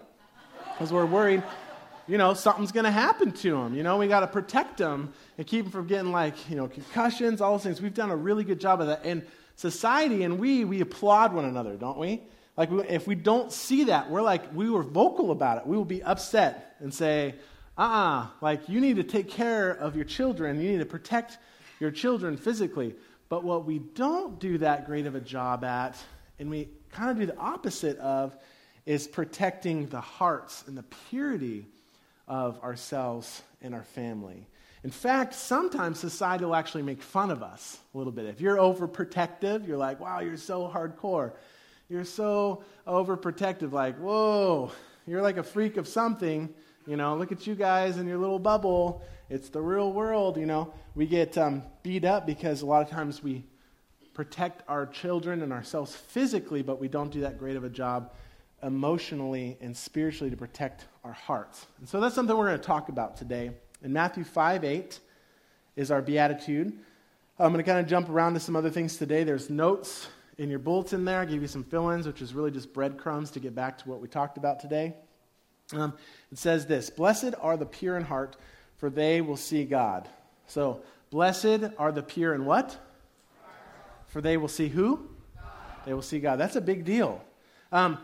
because 0.73 0.93
we're 0.93 1.05
worried 1.05 1.43
you 2.07 2.17
know, 2.17 2.33
something's 2.33 2.71
going 2.71 2.85
to 2.85 2.91
happen 2.91 3.31
to 3.31 3.51
them. 3.51 3.75
You 3.75 3.83
know, 3.83 3.97
we 3.97 4.07
got 4.07 4.21
to 4.21 4.27
protect 4.27 4.77
them 4.77 5.13
and 5.37 5.45
keep 5.45 5.65
them 5.65 5.71
from 5.71 5.87
getting 5.87 6.11
like, 6.11 6.49
you 6.49 6.55
know, 6.55 6.67
concussions, 6.67 7.41
all 7.41 7.53
those 7.53 7.63
things. 7.63 7.81
We've 7.81 7.93
done 7.93 8.11
a 8.11 8.15
really 8.15 8.43
good 8.43 8.59
job 8.59 8.79
of 8.79 8.87
that. 8.87 9.01
And 9.03 9.23
society 9.55 10.23
and 10.23 10.39
we, 10.39 10.63
we 10.63 10.79
applaud 10.81 11.33
one 11.33 11.45
another, 11.45 11.75
don't 11.75 11.97
we? 11.97 12.21
Like, 12.55 12.69
if 12.89 13.07
we 13.07 13.15
don't 13.15 13.51
see 13.51 13.85
that, 13.85 14.09
we're 14.09 14.21
like, 14.21 14.55
we 14.55 14.69
were 14.69 14.83
vocal 14.83 15.31
about 15.31 15.57
it. 15.59 15.67
We 15.67 15.77
will 15.77 15.85
be 15.85 16.01
upset 16.01 16.75
and 16.79 16.93
say, 16.93 17.35
uh 17.77 17.81
uh-uh, 17.81 18.21
uh 18.23 18.27
like, 18.41 18.69
you 18.69 18.79
need 18.79 18.95
to 18.95 19.03
take 19.03 19.29
care 19.29 19.71
of 19.71 19.95
your 19.95 20.05
children. 20.05 20.59
You 20.61 20.71
need 20.71 20.79
to 20.79 20.85
protect 20.85 21.37
your 21.79 21.91
children 21.91 22.37
physically. 22.37 22.95
But 23.29 23.43
what 23.43 23.65
we 23.65 23.79
don't 23.79 24.39
do 24.39 24.57
that 24.59 24.85
great 24.85 25.05
of 25.05 25.15
a 25.15 25.19
job 25.19 25.63
at, 25.63 25.97
and 26.39 26.49
we 26.49 26.69
kind 26.91 27.11
of 27.11 27.17
do 27.17 27.25
the 27.25 27.37
opposite 27.37 27.97
of, 27.97 28.35
is 28.85 29.07
protecting 29.07 29.87
the 29.87 29.99
hearts 29.99 30.63
and 30.67 30.77
the 30.77 30.83
purity 31.09 31.65
of 32.27 32.61
ourselves 32.63 33.41
and 33.61 33.75
our 33.75 33.83
family. 33.83 34.47
In 34.83 34.91
fact, 34.91 35.33
sometimes 35.33 35.99
society 35.99 36.45
will 36.45 36.55
actually 36.55 36.83
make 36.83 37.01
fun 37.01 37.31
of 37.31 37.43
us 37.43 37.77
a 37.93 37.97
little 37.97 38.13
bit. 38.13 38.25
If 38.25 38.39
you're 38.39 38.55
overprotective, 38.55 39.67
you're 39.67 39.77
like, 39.77 39.99
wow, 39.99 40.21
you're 40.21 40.37
so 40.37 40.71
hardcore. 40.73 41.33
You're 41.89 42.05
so 42.05 42.63
overprotective, 42.85 43.71
like, 43.71 43.97
whoa, 43.97 44.71
you're 45.05 45.21
like 45.21 45.37
a 45.37 45.43
freak 45.43 45.77
of 45.77 45.87
something. 45.87 46.53
You 46.87 46.95
know, 46.95 47.17
look 47.17 47.33
at 47.33 47.45
you 47.45 47.53
guys 47.53 47.97
in 47.97 48.07
your 48.07 48.17
little 48.17 48.39
bubble. 48.39 49.01
It's 49.29 49.49
the 49.49 49.59
real 49.59 49.91
world, 49.91 50.37
you 50.37 50.45
know. 50.45 50.73
We 50.95 51.05
get 51.05 51.37
um, 51.37 51.63
beat 51.83 52.05
up 52.05 52.25
because 52.25 52.61
a 52.61 52.65
lot 52.65 52.81
of 52.81 52.89
times 52.89 53.21
we 53.21 53.43
protect 54.13 54.63
our 54.69 54.85
children 54.85 55.41
and 55.41 55.51
ourselves 55.51 55.93
physically, 55.93 56.61
but 56.61 56.79
we 56.79 56.87
don't 56.87 57.11
do 57.11 57.19
that 57.21 57.37
great 57.37 57.57
of 57.57 57.65
a 57.65 57.69
job 57.69 58.13
emotionally 58.63 59.57
and 59.59 59.75
spiritually 59.75 60.31
to 60.31 60.37
protect 60.37 60.85
our 61.03 61.11
hearts. 61.11 61.65
And 61.79 61.89
so 61.89 61.99
that's 61.99 62.15
something 62.15 62.35
we're 62.37 62.47
going 62.47 62.57
to 62.57 62.65
talk 62.65 62.87
about 62.87 63.17
today. 63.17 63.51
In 63.83 63.91
Matthew 63.91 64.23
5 64.23 64.63
8 64.63 64.97
is 65.75 65.91
our 65.91 66.01
beatitude. 66.01 66.71
I'm 67.37 67.51
going 67.51 67.63
to 67.63 67.69
kind 67.69 67.81
of 67.81 67.87
jump 67.87 68.07
around 68.07 68.35
to 68.35 68.39
some 68.39 68.55
other 68.55 68.69
things 68.69 68.95
today. 68.95 69.25
There's 69.25 69.49
notes 69.49 70.07
in 70.37 70.49
your 70.49 70.59
bulletin 70.59 71.03
there. 71.03 71.19
I 71.19 71.25
give 71.25 71.41
you 71.41 71.49
some 71.49 71.65
fill 71.65 71.89
ins, 71.89 72.07
which 72.07 72.21
is 72.21 72.33
really 72.33 72.51
just 72.51 72.73
breadcrumbs 72.73 73.29
to 73.31 73.41
get 73.41 73.53
back 73.53 73.77
to 73.79 73.89
what 73.89 73.99
we 73.99 74.07
talked 74.07 74.37
about 74.37 74.61
today. 74.61 74.95
Um, 75.73 75.93
it 76.31 76.37
says 76.37 76.65
this 76.65 76.89
Blessed 76.89 77.33
are 77.41 77.57
the 77.57 77.65
pure 77.65 77.97
in 77.97 78.03
heart, 78.03 78.35
for 78.77 78.89
they 78.89 79.21
will 79.21 79.37
see 79.37 79.63
God. 79.65 80.07
So, 80.47 80.81
blessed 81.09 81.71
are 81.77 81.91
the 81.91 82.03
pure 82.03 82.33
in 82.33 82.45
what? 82.45 82.77
For 84.07 84.21
they 84.21 84.37
will 84.37 84.47
see 84.47 84.69
who? 84.69 85.07
They 85.85 85.93
will 85.93 86.01
see 86.01 86.19
God. 86.19 86.37
That's 86.37 86.55
a 86.55 86.61
big 86.61 86.85
deal. 86.85 87.23
Um, 87.71 87.99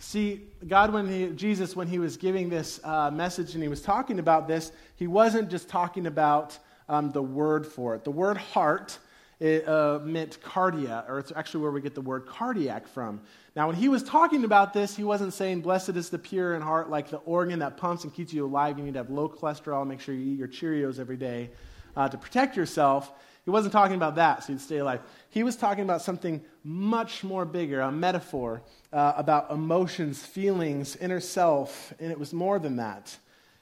See, 0.00 0.42
God, 0.66 0.92
when 0.92 1.08
he, 1.08 1.30
Jesus, 1.30 1.74
when 1.74 1.88
he 1.88 1.98
was 1.98 2.16
giving 2.16 2.48
this 2.48 2.80
uh, 2.84 3.10
message 3.10 3.54
and 3.54 3.62
he 3.62 3.68
was 3.68 3.82
talking 3.82 4.20
about 4.20 4.46
this, 4.46 4.70
he 4.94 5.08
wasn't 5.08 5.50
just 5.50 5.68
talking 5.68 6.06
about 6.06 6.56
um, 6.88 7.10
the 7.10 7.22
word 7.22 7.66
for 7.66 7.96
it. 7.96 8.04
The 8.04 8.12
word 8.12 8.36
heart 8.36 8.98
it, 9.40 9.68
uh, 9.68 10.00
meant 10.02 10.40
cardia, 10.40 11.08
or 11.08 11.18
it's 11.18 11.32
actually 11.34 11.62
where 11.62 11.70
we 11.70 11.80
get 11.80 11.94
the 11.94 12.00
word 12.00 12.26
cardiac 12.26 12.88
from. 12.88 13.20
Now, 13.54 13.68
when 13.68 13.76
he 13.76 13.88
was 13.88 14.02
talking 14.02 14.44
about 14.44 14.72
this, 14.72 14.96
he 14.96 15.04
wasn't 15.04 15.32
saying, 15.32 15.60
Blessed 15.60 15.90
is 15.90 16.10
the 16.10 16.18
pure 16.18 16.54
in 16.54 16.62
heart, 16.62 16.90
like 16.90 17.10
the 17.10 17.18
organ 17.18 17.60
that 17.60 17.76
pumps 17.76 18.04
and 18.04 18.12
keeps 18.12 18.32
you 18.32 18.44
alive. 18.44 18.78
You 18.78 18.84
need 18.84 18.94
to 18.94 19.00
have 19.00 19.10
low 19.10 19.28
cholesterol, 19.28 19.86
make 19.86 20.00
sure 20.00 20.14
you 20.14 20.32
eat 20.32 20.38
your 20.38 20.48
Cheerios 20.48 20.98
every 20.98 21.16
day 21.16 21.50
uh, 21.96 22.08
to 22.08 22.18
protect 22.18 22.56
yourself. 22.56 23.12
He 23.44 23.50
wasn't 23.50 23.72
talking 23.72 23.96
about 23.96 24.16
that, 24.16 24.44
so 24.44 24.52
you'd 24.52 24.60
stay 24.60 24.78
alive. 24.78 25.00
He 25.30 25.42
was 25.42 25.56
talking 25.56 25.82
about 25.82 26.02
something 26.02 26.42
much 26.64 27.24
more 27.24 27.44
bigger, 27.44 27.80
a 27.80 27.90
metaphor 27.90 28.60
uh, 28.92 29.14
about 29.16 29.50
emotions, 29.50 30.22
feelings, 30.22 30.96
inner 30.96 31.20
self, 31.20 31.94
and 31.98 32.10
it 32.10 32.18
was 32.18 32.34
more 32.34 32.58
than 32.58 32.76
that. 32.76 33.16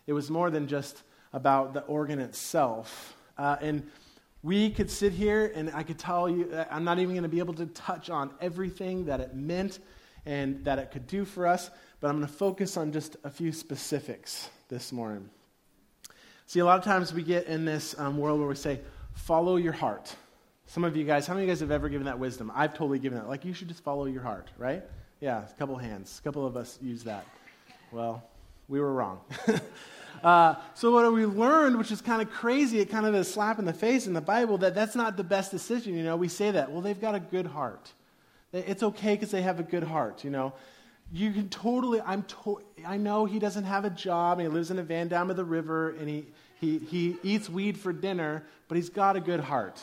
It 0.06 0.12
was 0.12 0.30
more 0.30 0.50
than 0.50 0.66
just 0.66 1.02
about 1.32 1.72
the 1.72 1.82
organ 1.82 2.18
itself. 2.18 3.14
Uh, 3.38 3.56
and 3.60 3.88
we 4.42 4.70
could 4.70 4.90
sit 4.90 5.12
here 5.12 5.52
and 5.54 5.70
I 5.74 5.82
could 5.82 5.98
tell 5.98 6.28
you, 6.28 6.50
uh, 6.52 6.64
I'm 6.70 6.84
not 6.84 6.98
even 6.98 7.14
going 7.14 7.22
to 7.22 7.28
be 7.28 7.38
able 7.38 7.54
to 7.54 7.66
touch 7.66 8.10
on 8.10 8.30
everything 8.40 9.06
that 9.06 9.20
it 9.20 9.34
meant 9.34 9.80
and 10.24 10.64
that 10.64 10.78
it 10.78 10.90
could 10.90 11.06
do 11.06 11.24
for 11.24 11.46
us, 11.46 11.70
but 12.00 12.08
I'm 12.08 12.16
going 12.16 12.26
to 12.26 12.32
focus 12.32 12.76
on 12.76 12.92
just 12.92 13.16
a 13.24 13.30
few 13.30 13.52
specifics 13.52 14.50
this 14.68 14.92
morning. 14.92 15.30
See, 16.46 16.60
a 16.60 16.64
lot 16.64 16.78
of 16.78 16.84
times 16.84 17.12
we 17.12 17.22
get 17.22 17.46
in 17.46 17.64
this 17.64 17.98
um, 17.98 18.18
world 18.18 18.38
where 18.38 18.48
we 18.48 18.54
say, 18.54 18.80
follow 19.14 19.56
your 19.56 19.72
heart. 19.72 20.14
Some 20.66 20.84
of 20.84 20.96
you 20.96 21.04
guys, 21.04 21.26
how 21.26 21.34
many 21.34 21.44
of 21.44 21.48
you 21.48 21.52
guys 21.54 21.60
have 21.60 21.70
ever 21.70 21.88
given 21.88 22.06
that 22.06 22.18
wisdom? 22.18 22.52
I've 22.54 22.72
totally 22.72 22.98
given 22.98 23.18
that. 23.18 23.28
Like, 23.28 23.44
you 23.44 23.52
should 23.52 23.68
just 23.68 23.82
follow 23.82 24.06
your 24.06 24.22
heart, 24.22 24.50
right? 24.58 24.82
Yeah, 25.20 25.44
a 25.44 25.58
couple 25.58 25.76
hands. 25.76 26.20
A 26.20 26.22
couple 26.22 26.46
of 26.46 26.56
us 26.56 26.78
use 26.82 27.04
that. 27.04 27.26
Well, 27.92 28.22
we 28.68 28.80
were 28.80 28.92
wrong. 28.92 29.20
uh, 30.22 30.54
so, 30.74 30.90
what 30.90 31.12
we 31.12 31.26
learned, 31.26 31.78
which 31.78 31.90
is 31.90 32.00
kind 32.00 32.22
of 32.22 32.30
crazy, 32.30 32.80
it 32.80 32.90
kind 32.90 33.06
of 33.06 33.14
a 33.14 33.24
slap 33.24 33.58
in 33.58 33.64
the 33.64 33.72
face 33.72 34.06
in 34.06 34.12
the 34.12 34.20
Bible, 34.20 34.58
that 34.58 34.74
that's 34.74 34.96
not 34.96 35.16
the 35.16 35.24
best 35.24 35.50
decision. 35.50 35.96
You 35.96 36.04
know, 36.04 36.16
we 36.16 36.28
say 36.28 36.50
that. 36.50 36.70
Well, 36.70 36.80
they've 36.80 37.00
got 37.00 37.14
a 37.14 37.20
good 37.20 37.46
heart. 37.46 37.92
It's 38.52 38.82
okay 38.82 39.14
because 39.14 39.30
they 39.30 39.42
have 39.42 39.60
a 39.60 39.62
good 39.62 39.82
heart, 39.82 40.24
you 40.24 40.30
know. 40.30 40.52
You 41.12 41.32
can 41.32 41.48
totally, 41.48 42.00
I'm 42.00 42.22
to, 42.22 42.60
I 42.84 42.96
know 42.96 43.26
he 43.26 43.38
doesn't 43.38 43.64
have 43.64 43.84
a 43.84 43.90
job 43.90 44.38
and 44.38 44.48
he 44.48 44.52
lives 44.52 44.70
in 44.70 44.78
a 44.78 44.82
van 44.82 45.08
down 45.08 45.28
by 45.28 45.34
the 45.34 45.44
river 45.44 45.90
and 45.90 46.08
he, 46.08 46.26
he, 46.60 46.78
he 46.78 47.16
eats 47.22 47.48
weed 47.48 47.78
for 47.78 47.92
dinner, 47.92 48.42
but 48.68 48.76
he's 48.76 48.88
got 48.88 49.14
a 49.14 49.20
good 49.20 49.40
heart. 49.40 49.80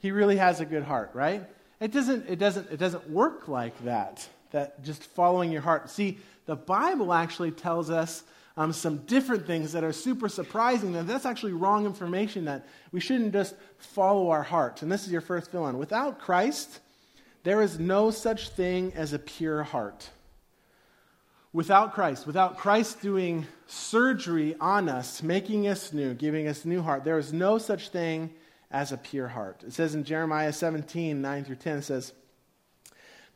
He 0.00 0.12
really 0.12 0.36
has 0.36 0.60
a 0.60 0.64
good 0.64 0.82
heart, 0.82 1.10
right? 1.12 1.44
It 1.78 1.92
doesn't, 1.92 2.28
it 2.28 2.38
doesn't, 2.38 2.70
it 2.70 2.78
doesn't 2.78 3.10
work 3.10 3.48
like 3.48 3.78
that, 3.84 4.26
that 4.52 4.82
just 4.82 5.04
following 5.04 5.52
your 5.52 5.62
heart. 5.62 5.90
See, 5.90 6.18
the 6.46 6.56
Bible 6.56 7.12
actually 7.12 7.50
tells 7.50 7.90
us 7.90 8.22
um, 8.60 8.74
some 8.74 8.98
different 9.06 9.46
things 9.46 9.72
that 9.72 9.84
are 9.84 9.92
super 9.92 10.28
surprising. 10.28 10.92
That 10.92 11.06
that's 11.06 11.24
actually 11.24 11.54
wrong 11.54 11.86
information, 11.86 12.44
that 12.44 12.66
we 12.92 13.00
shouldn't 13.00 13.32
just 13.32 13.54
follow 13.78 14.28
our 14.28 14.42
heart. 14.42 14.82
And 14.82 14.92
this 14.92 15.06
is 15.06 15.10
your 15.10 15.22
first 15.22 15.50
fill 15.50 15.66
in. 15.68 15.78
Without 15.78 16.18
Christ, 16.18 16.80
there 17.42 17.62
is 17.62 17.78
no 17.78 18.10
such 18.10 18.50
thing 18.50 18.92
as 18.94 19.14
a 19.14 19.18
pure 19.18 19.62
heart. 19.62 20.10
Without 21.54 21.94
Christ, 21.94 22.26
without 22.26 22.58
Christ 22.58 23.00
doing 23.00 23.46
surgery 23.66 24.54
on 24.60 24.90
us, 24.90 25.22
making 25.22 25.66
us 25.66 25.94
new, 25.94 26.12
giving 26.12 26.46
us 26.46 26.66
new 26.66 26.82
heart, 26.82 27.02
there 27.02 27.18
is 27.18 27.32
no 27.32 27.56
such 27.56 27.88
thing 27.88 28.28
as 28.70 28.92
a 28.92 28.98
pure 28.98 29.28
heart. 29.28 29.64
It 29.66 29.72
says 29.72 29.94
in 29.94 30.04
Jeremiah 30.04 30.52
17, 30.52 31.22
9 31.22 31.44
through 31.44 31.56
10, 31.56 31.78
it 31.78 31.82
says, 31.82 32.12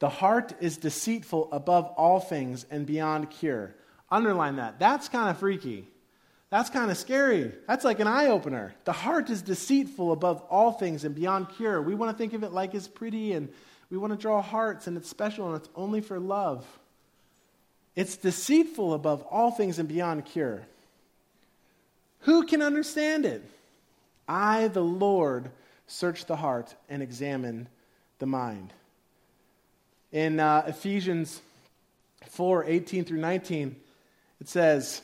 The 0.00 0.11
heart 0.11 0.52
is 0.61 0.76
deceitful 0.76 1.49
above 1.50 1.87
all 1.97 2.21
things 2.21 2.66
and 2.71 2.85
beyond 2.85 3.31
cure. 3.31 3.75
Underline 4.14 4.56
that. 4.56 4.78
That's 4.78 5.09
kind 5.09 5.28
of 5.28 5.38
freaky. 5.38 5.88
That's 6.49 6.71
kind 6.71 6.88
of 6.88 6.97
scary. 6.97 7.50
That's 7.66 7.85
like 7.85 7.99
an 7.99 8.06
eye 8.06 8.28
opener. 8.28 8.73
The 8.85 8.92
heart 8.92 9.28
is 9.28 9.42
deceitful 9.42 10.12
above 10.12 10.40
all 10.49 10.71
things 10.71 11.04
and 11.04 11.16
beyond 11.16 11.49
cure. 11.49 11.83
We 11.83 11.97
want 11.97 12.12
to 12.12 12.16
think 12.16 12.33
of 12.33 12.44
it 12.44 12.52
like 12.52 12.76
it's 12.76 12.87
pretty 12.87 13.33
and 13.33 13.49
we 13.90 13.99
want 13.99 14.12
to 14.12 14.16
draw 14.16 14.40
hearts 14.40 14.87
and 14.87 14.97
it's 14.97 15.09
special 15.09 15.49
and 15.49 15.56
it's 15.56 15.68
only 15.75 16.00
for 16.00 16.21
love. 16.21 16.64
It's 17.97 18.16
deceitful 18.16 18.94
above 18.94 19.23
all 19.23 19.50
things 19.50 19.80
and 19.80 19.88
beyond 19.88 20.26
cure. 20.26 20.64
Who 22.21 22.47
can 22.47 22.62
understand 22.62 23.26
it? 23.26 23.42
I, 24.28 24.68
the 24.68 24.80
Lord, 24.80 25.50
search 25.88 26.26
the 26.26 26.37
heart 26.37 26.73
and 26.88 27.02
examine 27.02 27.66
the 28.21 28.26
mind. 28.26 28.73
In 30.12 30.38
uh, 30.38 30.66
Ephesians 30.68 31.42
4 32.28 32.66
18 32.66 33.04
through 33.04 33.18
19, 33.18 33.75
it 34.44 34.48
says, 34.50 35.00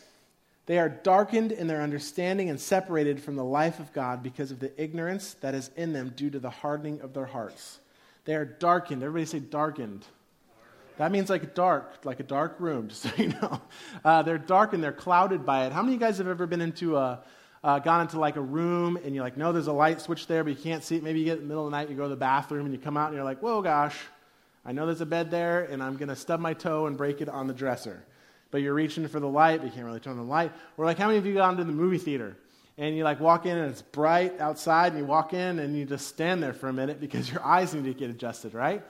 They 0.66 0.78
are 0.78 0.90
darkened 0.90 1.50
in 1.50 1.66
their 1.66 1.80
understanding 1.80 2.50
and 2.50 2.61
separated 2.61 3.23
from 3.23 3.37
the 3.37 3.44
life 3.44 3.80
of 3.80 3.90
God 3.94 4.23
because 4.23 4.50
of 4.50 4.61
the 4.61 4.70
ignorance 4.80 5.32
that 5.40 5.54
is 5.54 5.70
in 5.76 5.94
them 5.94 6.12
due 6.14 6.28
to 6.28 6.38
the 6.38 6.50
hardening 6.50 7.00
of 7.00 7.14
their 7.14 7.25
hearts. 7.25 7.78
They 8.26 8.35
are 8.35 8.44
darkened. 8.44 9.02
Everybody 9.02 9.25
say 9.25 9.38
darkened. 9.38 10.04
That 10.99 11.11
means 11.11 11.30
like 11.30 11.54
dark, 11.54 12.04
like 12.04 12.20
a 12.20 12.23
dark 12.23 12.56
room, 12.59 12.88
just 12.90 13.04
so 13.04 13.11
you 13.16 13.28
know. 13.28 13.62
Uh, 14.04 14.20
they're 14.20 14.37
darkened, 14.37 14.85
they're 14.85 14.92
clouded 14.92 15.47
by 15.47 15.64
it. 15.64 15.73
How 15.73 15.80
many 15.80 15.94
of 15.94 16.02
you 16.02 16.06
guys 16.06 16.18
have 16.18 16.28
ever 16.28 16.47
been 16.47 16.61
into 16.61 16.99
a, 16.99 17.20
uh, 17.64 17.78
gone 17.78 18.02
into 18.02 18.20
like 18.20 18.37
a 18.37 18.42
room 18.42 18.99
and 19.02 19.14
you're 19.14 19.25
like, 19.25 19.38
no, 19.38 19.52
there's 19.52 19.68
a 19.68 19.73
light 19.73 20.02
switch 20.02 20.26
there, 20.26 20.44
but 20.44 20.50
you 20.50 20.62
can't 20.62 20.85
see 20.85 20.97
it. 20.97 21.02
Maybe 21.02 21.20
you 21.20 21.25
get 21.25 21.38
in 21.38 21.44
the 21.44 21.49
middle 21.49 21.64
of 21.64 21.70
the 21.70 21.78
night, 21.78 21.88
you 21.88 21.97
go 21.97 22.02
to 22.02 22.11
the 22.11 22.16
bathroom 22.16 22.66
and 22.66 22.75
you 22.75 22.78
come 22.78 22.99
out 22.99 23.06
and 23.06 23.14
you're 23.14 23.25
like, 23.25 23.40
whoa, 23.40 23.62
gosh, 23.62 23.97
I 24.66 24.73
know 24.73 24.85
there's 24.85 25.00
a 25.00 25.06
bed 25.06 25.30
there 25.30 25.64
and 25.64 25.82
I'm 25.82 25.97
going 25.97 26.11
to 26.11 26.16
stub 26.16 26.40
my 26.40 26.52
toe 26.52 26.85
and 26.85 26.99
break 26.99 27.23
it 27.23 27.30
on 27.30 27.47
the 27.47 27.54
dresser. 27.54 28.04
But 28.50 28.62
you're 28.62 28.75
reaching 28.75 29.07
for 29.09 29.21
the 29.21 29.28
light, 29.28 29.61
but 29.61 29.66
you 29.66 29.73
can't 29.73 29.87
really 29.87 30.00
turn 30.00 30.12
on 30.12 30.19
the 30.19 30.25
light. 30.25 30.52
Or 30.76 30.85
like, 30.85 30.99
how 30.99 31.07
many 31.07 31.19
of 31.19 31.26
you 31.26 31.35
gone 31.35 31.57
to 31.57 31.64
the 31.64 31.73
movie 31.73 31.99
theater 31.99 32.37
and 32.78 32.97
you 32.97 33.04
like 33.04 33.21
walk 33.21 33.47
in 33.47 33.57
and 33.57 33.71
it's 33.71 33.83
bright 33.83 34.40
outside 34.40 34.92
and 34.92 35.00
you 35.00 35.07
walk 35.07 35.35
in 35.35 35.59
and 35.59 35.76
you 35.76 35.85
just 35.85 36.09
stand 36.09 36.42
there 36.42 36.52
for 36.52 36.69
a 36.69 36.73
minute 36.73 37.00
because 37.00 37.30
your 37.30 37.42
eyes 37.45 37.75
need 37.75 37.85
to 37.85 37.95
get 37.95 38.11
adjusted, 38.11 38.54
right? 38.54 38.83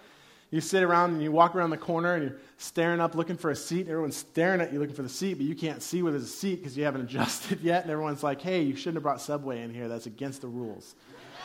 You 0.51 0.61
sit 0.61 0.83
around 0.83 1.13
and 1.13 1.23
you 1.23 1.31
walk 1.31 1.55
around 1.55 1.71
the 1.71 1.77
corner 1.77 2.15
and 2.15 2.25
you're 2.25 2.39
staring 2.59 3.01
up 3.01 3.15
looking 3.15 3.37
for 3.37 3.51
a 3.51 3.57
seat. 3.57 3.83
And 3.83 3.91
everyone's 3.91 4.17
staring 4.17 4.61
at 4.61 4.73
you 4.73 4.81
looking 4.81 4.97
for 4.97 5.03
the 5.03 5.09
seat, 5.09 5.35
but 5.35 5.47
you 5.47 5.55
can't 5.55 5.83
see 5.83 6.03
where 6.03 6.11
there's 6.11 6.25
a 6.25 6.27
seat 6.29 6.57
because 6.57 6.77
you 6.77 6.85
haven't 6.85 7.01
adjusted 7.09 7.61
yet. 7.61 7.83
And 7.83 7.91
everyone's 7.91 8.23
like, 8.23 8.41
hey, 8.41 8.63
you 8.63 8.75
shouldn't 8.75 8.97
have 8.97 9.03
brought 9.03 9.21
Subway 9.21 9.63
in 9.63 9.73
here. 9.73 9.89
That's 9.89 10.07
against 10.07 10.41
the 10.41 10.49
rules. 10.49 10.95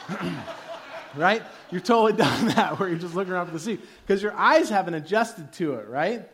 right? 1.15 1.43
You've 1.71 1.83
totally 1.83 2.13
done 2.17 2.47
that 2.49 2.79
where 2.79 2.89
you're 2.89 2.97
just 2.97 3.15
looking 3.15 3.33
around 3.33 3.47
for 3.47 3.53
the 3.53 3.59
seat 3.59 3.81
because 4.05 4.23
your 4.23 4.33
eyes 4.33 4.69
haven't 4.69 4.95
adjusted 4.95 5.53
to 5.53 5.75
it, 5.75 5.87
right? 5.87 6.27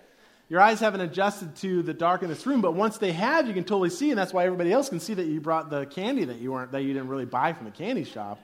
Your 0.52 0.60
eyes 0.60 0.82
haven't 0.82 1.00
adjusted 1.00 1.56
to 1.56 1.82
the 1.82 1.94
dark 1.94 2.24
in 2.24 2.28
this 2.28 2.46
room, 2.46 2.60
but 2.60 2.74
once 2.74 2.98
they 2.98 3.14
have, 3.14 3.48
you 3.48 3.54
can 3.54 3.64
totally 3.64 3.90
see, 3.90 4.10
and 4.10 4.20
that's 4.20 4.34
why 4.34 4.44
everybody 4.44 4.74
else 4.74 4.90
can 4.90 5.00
see 5.00 5.14
that 5.14 5.28
you 5.28 5.40
brought 5.40 5.70
the 5.70 5.86
candy 5.86 6.26
that 6.26 6.40
you 6.40 6.52
weren't 6.52 6.74
that 6.74 6.82
you 6.82 6.92
didn't 6.92 7.08
really 7.08 7.24
buy 7.24 7.54
from 7.54 7.64
the 7.64 7.72
candy 7.72 8.04
shop 8.04 8.38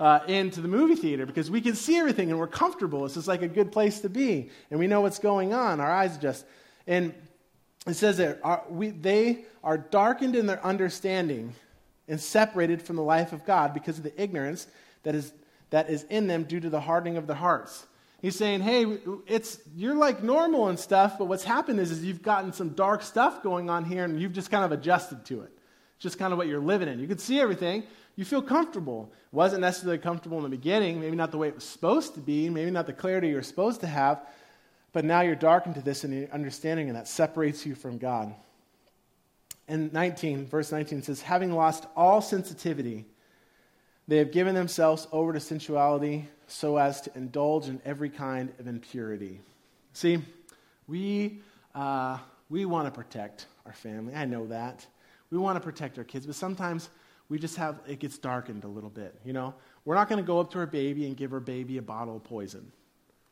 uh, 0.00 0.18
into 0.26 0.60
the 0.60 0.66
movie 0.66 0.96
theater 0.96 1.26
because 1.26 1.48
we 1.48 1.60
can 1.60 1.76
see 1.76 1.96
everything 1.96 2.30
and 2.30 2.40
we're 2.40 2.48
comfortable. 2.48 3.04
It's 3.04 3.14
just 3.14 3.28
like 3.28 3.42
a 3.42 3.46
good 3.46 3.70
place 3.70 4.00
to 4.00 4.08
be, 4.08 4.50
and 4.72 4.80
we 4.80 4.88
know 4.88 5.00
what's 5.00 5.20
going 5.20 5.54
on. 5.54 5.78
Our 5.78 5.88
eyes 5.88 6.18
just 6.18 6.44
and 6.88 7.14
it 7.86 7.94
says 7.94 8.16
that 8.16 8.40
our, 8.42 8.64
we, 8.68 8.90
they 8.90 9.44
are 9.62 9.78
darkened 9.78 10.34
in 10.34 10.46
their 10.46 10.66
understanding 10.66 11.54
and 12.08 12.20
separated 12.20 12.82
from 12.82 12.96
the 12.96 13.04
life 13.04 13.32
of 13.32 13.46
God 13.46 13.74
because 13.74 13.96
of 13.96 14.02
the 14.02 14.20
ignorance 14.20 14.66
that 15.04 15.14
is 15.14 15.32
that 15.70 15.88
is 15.88 16.02
in 16.10 16.26
them 16.26 16.42
due 16.42 16.58
to 16.58 16.68
the 16.68 16.80
hardening 16.80 17.16
of 17.16 17.28
their 17.28 17.36
hearts. 17.36 17.86
He's 18.20 18.36
saying, 18.36 18.60
"Hey, 18.62 18.98
it's 19.26 19.60
you're 19.76 19.94
like 19.94 20.22
normal 20.22 20.68
and 20.68 20.78
stuff, 20.78 21.18
but 21.18 21.26
what's 21.26 21.44
happened 21.44 21.78
is, 21.78 21.90
is 21.90 22.04
you've 22.04 22.22
gotten 22.22 22.52
some 22.52 22.70
dark 22.70 23.02
stuff 23.02 23.42
going 23.42 23.70
on 23.70 23.84
here, 23.84 24.04
and 24.04 24.20
you've 24.20 24.32
just 24.32 24.50
kind 24.50 24.64
of 24.64 24.72
adjusted 24.72 25.24
to 25.26 25.42
it. 25.42 25.52
Just 25.98 26.18
kind 26.18 26.32
of 26.32 26.38
what 26.38 26.48
you're 26.48 26.60
living 26.60 26.88
in. 26.88 26.98
You 26.98 27.06
can 27.06 27.18
see 27.18 27.40
everything, 27.40 27.84
you 28.16 28.24
feel 28.24 28.42
comfortable. 28.42 29.12
Wasn't 29.30 29.60
necessarily 29.60 29.98
comfortable 29.98 30.38
in 30.38 30.42
the 30.42 30.48
beginning, 30.48 31.00
maybe 31.00 31.16
not 31.16 31.30
the 31.30 31.38
way 31.38 31.48
it 31.48 31.54
was 31.54 31.64
supposed 31.64 32.14
to 32.14 32.20
be, 32.20 32.48
maybe 32.48 32.70
not 32.70 32.86
the 32.86 32.92
clarity 32.92 33.28
you're 33.28 33.42
supposed 33.42 33.80
to 33.82 33.86
have, 33.86 34.20
but 34.92 35.04
now 35.04 35.20
you're 35.20 35.36
darkened 35.36 35.76
to 35.76 35.80
this 35.80 36.02
and 36.02 36.12
your 36.12 36.28
understanding, 36.30 36.88
and 36.88 36.96
that 36.96 37.06
separates 37.06 37.64
you 37.64 37.76
from 37.76 37.98
God. 37.98 38.34
And 39.68 39.92
19, 39.92 40.46
verse 40.46 40.72
19 40.72 41.02
says, 41.02 41.20
Having 41.20 41.52
lost 41.52 41.86
all 41.94 42.20
sensitivity, 42.20 43.06
they 44.08 44.16
have 44.16 44.32
given 44.32 44.54
themselves 44.54 45.06
over 45.12 45.32
to 45.34 45.38
sensuality 45.38 46.26
so 46.46 46.78
as 46.78 47.02
to 47.02 47.10
indulge 47.14 47.68
in 47.68 47.80
every 47.84 48.08
kind 48.08 48.50
of 48.58 48.66
impurity. 48.66 49.40
See, 49.92 50.18
we, 50.86 51.40
uh, 51.74 52.16
we 52.48 52.64
want 52.64 52.86
to 52.86 52.90
protect 52.90 53.46
our 53.66 53.74
family. 53.74 54.14
I 54.14 54.24
know 54.24 54.46
that. 54.46 54.86
We 55.30 55.36
want 55.36 55.56
to 55.56 55.60
protect 55.60 55.98
our 55.98 56.04
kids, 56.04 56.24
but 56.24 56.34
sometimes 56.34 56.88
we 57.28 57.38
just 57.38 57.56
have, 57.56 57.80
it 57.86 57.98
gets 57.98 58.16
darkened 58.16 58.64
a 58.64 58.68
little 58.68 58.88
bit, 58.88 59.14
you 59.24 59.34
know? 59.34 59.54
We're 59.84 59.94
not 59.94 60.08
going 60.08 60.22
to 60.22 60.26
go 60.26 60.40
up 60.40 60.50
to 60.52 60.58
our 60.58 60.66
baby 60.66 61.06
and 61.06 61.14
give 61.14 61.34
our 61.34 61.40
baby 61.40 61.76
a 61.76 61.82
bottle 61.82 62.16
of 62.16 62.24
poison, 62.24 62.72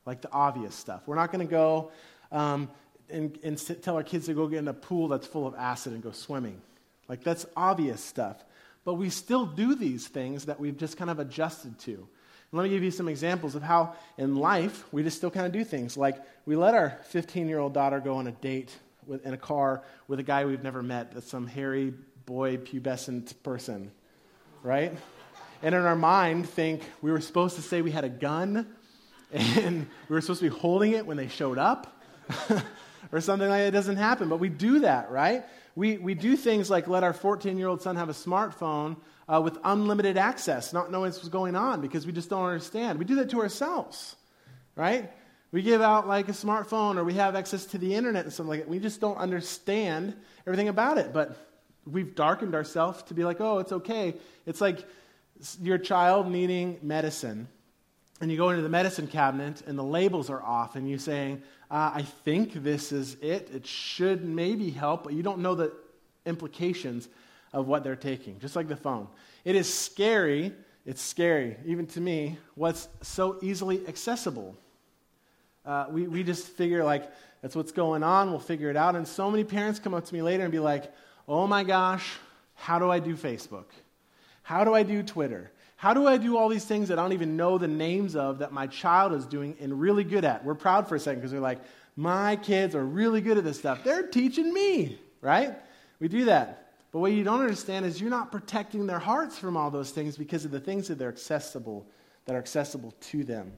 like 0.04 0.20
the 0.20 0.30
obvious 0.30 0.74
stuff. 0.74 1.02
We're 1.06 1.16
not 1.16 1.32
going 1.32 1.46
to 1.46 1.50
go 1.50 1.90
um, 2.30 2.68
and, 3.08 3.38
and 3.42 3.58
sit, 3.58 3.82
tell 3.82 3.96
our 3.96 4.02
kids 4.02 4.26
to 4.26 4.34
go 4.34 4.46
get 4.46 4.58
in 4.58 4.68
a 4.68 4.74
pool 4.74 5.08
that's 5.08 5.26
full 5.26 5.46
of 5.46 5.54
acid 5.54 5.94
and 5.94 6.02
go 6.02 6.12
swimming. 6.12 6.60
Like, 7.08 7.24
that's 7.24 7.46
obvious 7.56 8.02
stuff. 8.02 8.44
But 8.86 8.94
we 8.94 9.10
still 9.10 9.46
do 9.46 9.74
these 9.74 10.06
things 10.06 10.44
that 10.44 10.60
we've 10.60 10.76
just 10.76 10.96
kind 10.96 11.10
of 11.10 11.18
adjusted 11.18 11.76
to. 11.80 11.90
And 11.94 12.06
let 12.52 12.62
me 12.62 12.68
give 12.70 12.84
you 12.84 12.92
some 12.92 13.08
examples 13.08 13.56
of 13.56 13.62
how 13.62 13.96
in 14.16 14.36
life 14.36 14.84
we 14.92 15.02
just 15.02 15.16
still 15.16 15.30
kind 15.30 15.44
of 15.44 15.50
do 15.50 15.64
things. 15.64 15.96
Like, 15.96 16.22
we 16.46 16.54
let 16.54 16.72
our 16.72 16.96
15 17.08 17.48
year 17.48 17.58
old 17.58 17.74
daughter 17.74 17.98
go 17.98 18.14
on 18.14 18.28
a 18.28 18.30
date 18.30 18.72
with, 19.04 19.26
in 19.26 19.34
a 19.34 19.36
car 19.36 19.82
with 20.06 20.20
a 20.20 20.22
guy 20.22 20.44
we've 20.44 20.62
never 20.62 20.84
met 20.84 21.12
that's 21.12 21.28
some 21.28 21.48
hairy 21.48 21.94
boy 22.26 22.58
pubescent 22.58 23.34
person, 23.42 23.90
right? 24.62 24.96
And 25.64 25.74
in 25.74 25.82
our 25.82 25.96
mind, 25.96 26.48
think 26.48 26.82
we 27.02 27.10
were 27.10 27.20
supposed 27.20 27.56
to 27.56 27.62
say 27.62 27.82
we 27.82 27.90
had 27.90 28.04
a 28.04 28.08
gun 28.08 28.68
and 29.32 29.84
we 30.08 30.14
were 30.14 30.20
supposed 30.20 30.42
to 30.42 30.48
be 30.48 30.56
holding 30.56 30.92
it 30.92 31.04
when 31.04 31.16
they 31.16 31.26
showed 31.26 31.58
up 31.58 32.00
or 33.12 33.20
something 33.20 33.48
like 33.48 33.64
that. 33.64 33.72
Doesn't 33.72 33.96
happen, 33.96 34.28
but 34.28 34.38
we 34.38 34.48
do 34.48 34.80
that, 34.80 35.10
right? 35.10 35.44
We, 35.74 35.98
we 35.98 36.14
do 36.14 36.36
things 36.36 36.70
like 36.70 36.88
let 36.88 37.04
our 37.04 37.12
14 37.12 37.58
year 37.58 37.68
old 37.68 37.82
son 37.82 37.96
have 37.96 38.08
a 38.08 38.14
smartphone 38.14 38.96
uh, 39.28 39.40
with 39.42 39.58
unlimited 39.64 40.16
access, 40.16 40.72
not 40.72 40.90
knowing 40.90 41.12
what's 41.12 41.28
going 41.28 41.56
on 41.56 41.80
because 41.80 42.06
we 42.06 42.12
just 42.12 42.30
don't 42.30 42.44
understand. 42.44 42.98
We 42.98 43.04
do 43.04 43.16
that 43.16 43.30
to 43.30 43.40
ourselves, 43.40 44.16
right? 44.74 45.10
We 45.52 45.62
give 45.62 45.80
out 45.80 46.06
like 46.08 46.28
a 46.28 46.32
smartphone 46.32 46.96
or 46.96 47.04
we 47.04 47.14
have 47.14 47.34
access 47.34 47.66
to 47.66 47.78
the 47.78 47.94
internet 47.94 48.24
and 48.24 48.32
something 48.32 48.50
like 48.50 48.60
that. 48.60 48.68
We 48.68 48.78
just 48.78 49.00
don't 49.00 49.16
understand 49.16 50.14
everything 50.46 50.68
about 50.68 50.98
it. 50.98 51.12
But 51.12 51.36
we've 51.86 52.14
darkened 52.14 52.54
ourselves 52.54 53.02
to 53.04 53.14
be 53.14 53.24
like, 53.24 53.40
oh, 53.40 53.58
it's 53.58 53.72
okay. 53.72 54.14
It's 54.44 54.60
like 54.60 54.84
your 55.60 55.78
child 55.78 56.30
needing 56.30 56.78
medicine, 56.82 57.48
and 58.20 58.30
you 58.30 58.36
go 58.36 58.50
into 58.50 58.62
the 58.62 58.68
medicine 58.68 59.06
cabinet, 59.06 59.62
and 59.66 59.78
the 59.78 59.84
labels 59.84 60.30
are 60.30 60.42
off, 60.42 60.76
and 60.76 60.88
you're 60.88 60.98
saying, 60.98 61.42
uh, 61.70 61.92
I 61.94 62.02
think 62.02 62.52
this 62.54 62.92
is 62.92 63.16
it. 63.20 63.50
It 63.52 63.66
should 63.66 64.24
maybe 64.24 64.70
help, 64.70 65.04
but 65.04 65.12
you 65.12 65.22
don't 65.22 65.40
know 65.40 65.54
the 65.54 65.72
implications 66.24 67.08
of 67.52 67.66
what 67.66 67.84
they're 67.84 67.96
taking, 67.96 68.38
just 68.40 68.56
like 68.56 68.68
the 68.68 68.76
phone. 68.76 69.08
It 69.44 69.54
is 69.54 69.72
scary. 69.72 70.52
It's 70.84 71.02
scary, 71.02 71.56
even 71.66 71.86
to 71.88 72.00
me, 72.00 72.38
what's 72.54 72.88
so 73.02 73.38
easily 73.42 73.86
accessible. 73.88 74.56
Uh, 75.64 75.86
we, 75.90 76.06
we 76.06 76.22
just 76.22 76.46
figure, 76.46 76.84
like, 76.84 77.10
that's 77.42 77.56
what's 77.56 77.72
going 77.72 78.04
on. 78.04 78.30
We'll 78.30 78.38
figure 78.38 78.70
it 78.70 78.76
out. 78.76 78.94
And 78.94 79.06
so 79.06 79.28
many 79.30 79.42
parents 79.42 79.80
come 79.80 79.94
up 79.94 80.04
to 80.04 80.14
me 80.14 80.22
later 80.22 80.44
and 80.44 80.52
be 80.52 80.60
like, 80.60 80.92
oh 81.26 81.46
my 81.48 81.64
gosh, 81.64 82.08
how 82.54 82.78
do 82.78 82.88
I 82.88 83.00
do 83.00 83.16
Facebook? 83.16 83.64
How 84.42 84.62
do 84.62 84.74
I 84.74 84.84
do 84.84 85.02
Twitter? 85.02 85.50
How 85.76 85.92
do 85.92 86.06
I 86.06 86.16
do 86.16 86.38
all 86.38 86.48
these 86.48 86.64
things 86.64 86.88
that 86.88 86.98
I 86.98 87.02
don't 87.02 87.12
even 87.12 87.36
know 87.36 87.58
the 87.58 87.68
names 87.68 88.16
of 88.16 88.38
that 88.38 88.50
my 88.50 88.66
child 88.66 89.12
is 89.12 89.26
doing 89.26 89.56
and 89.60 89.78
really 89.78 90.04
good 90.04 90.24
at? 90.24 90.44
We're 90.44 90.54
proud 90.54 90.88
for 90.88 90.96
a 90.96 91.00
second 91.00 91.20
because 91.20 91.30
they're 91.30 91.40
like, 91.40 91.60
my 91.96 92.36
kids 92.36 92.74
are 92.74 92.84
really 92.84 93.20
good 93.20 93.38
at 93.38 93.44
this 93.44 93.58
stuff. 93.58 93.84
They're 93.84 94.06
teaching 94.06 94.52
me, 94.52 94.98
right? 95.20 95.54
We 96.00 96.08
do 96.08 96.24
that. 96.26 96.72
But 96.92 97.00
what 97.00 97.12
you 97.12 97.24
don't 97.24 97.40
understand 97.40 97.84
is 97.84 98.00
you're 98.00 98.08
not 98.08 98.32
protecting 98.32 98.86
their 98.86 98.98
hearts 98.98 99.38
from 99.38 99.56
all 99.56 99.70
those 99.70 99.90
things 99.90 100.16
because 100.16 100.46
of 100.46 100.50
the 100.50 100.60
things 100.60 100.88
that 100.88 100.98
they're 100.98 101.10
accessible, 101.10 101.86
that 102.24 102.34
are 102.34 102.38
accessible 102.38 102.94
to 103.00 103.22
them. 103.22 103.52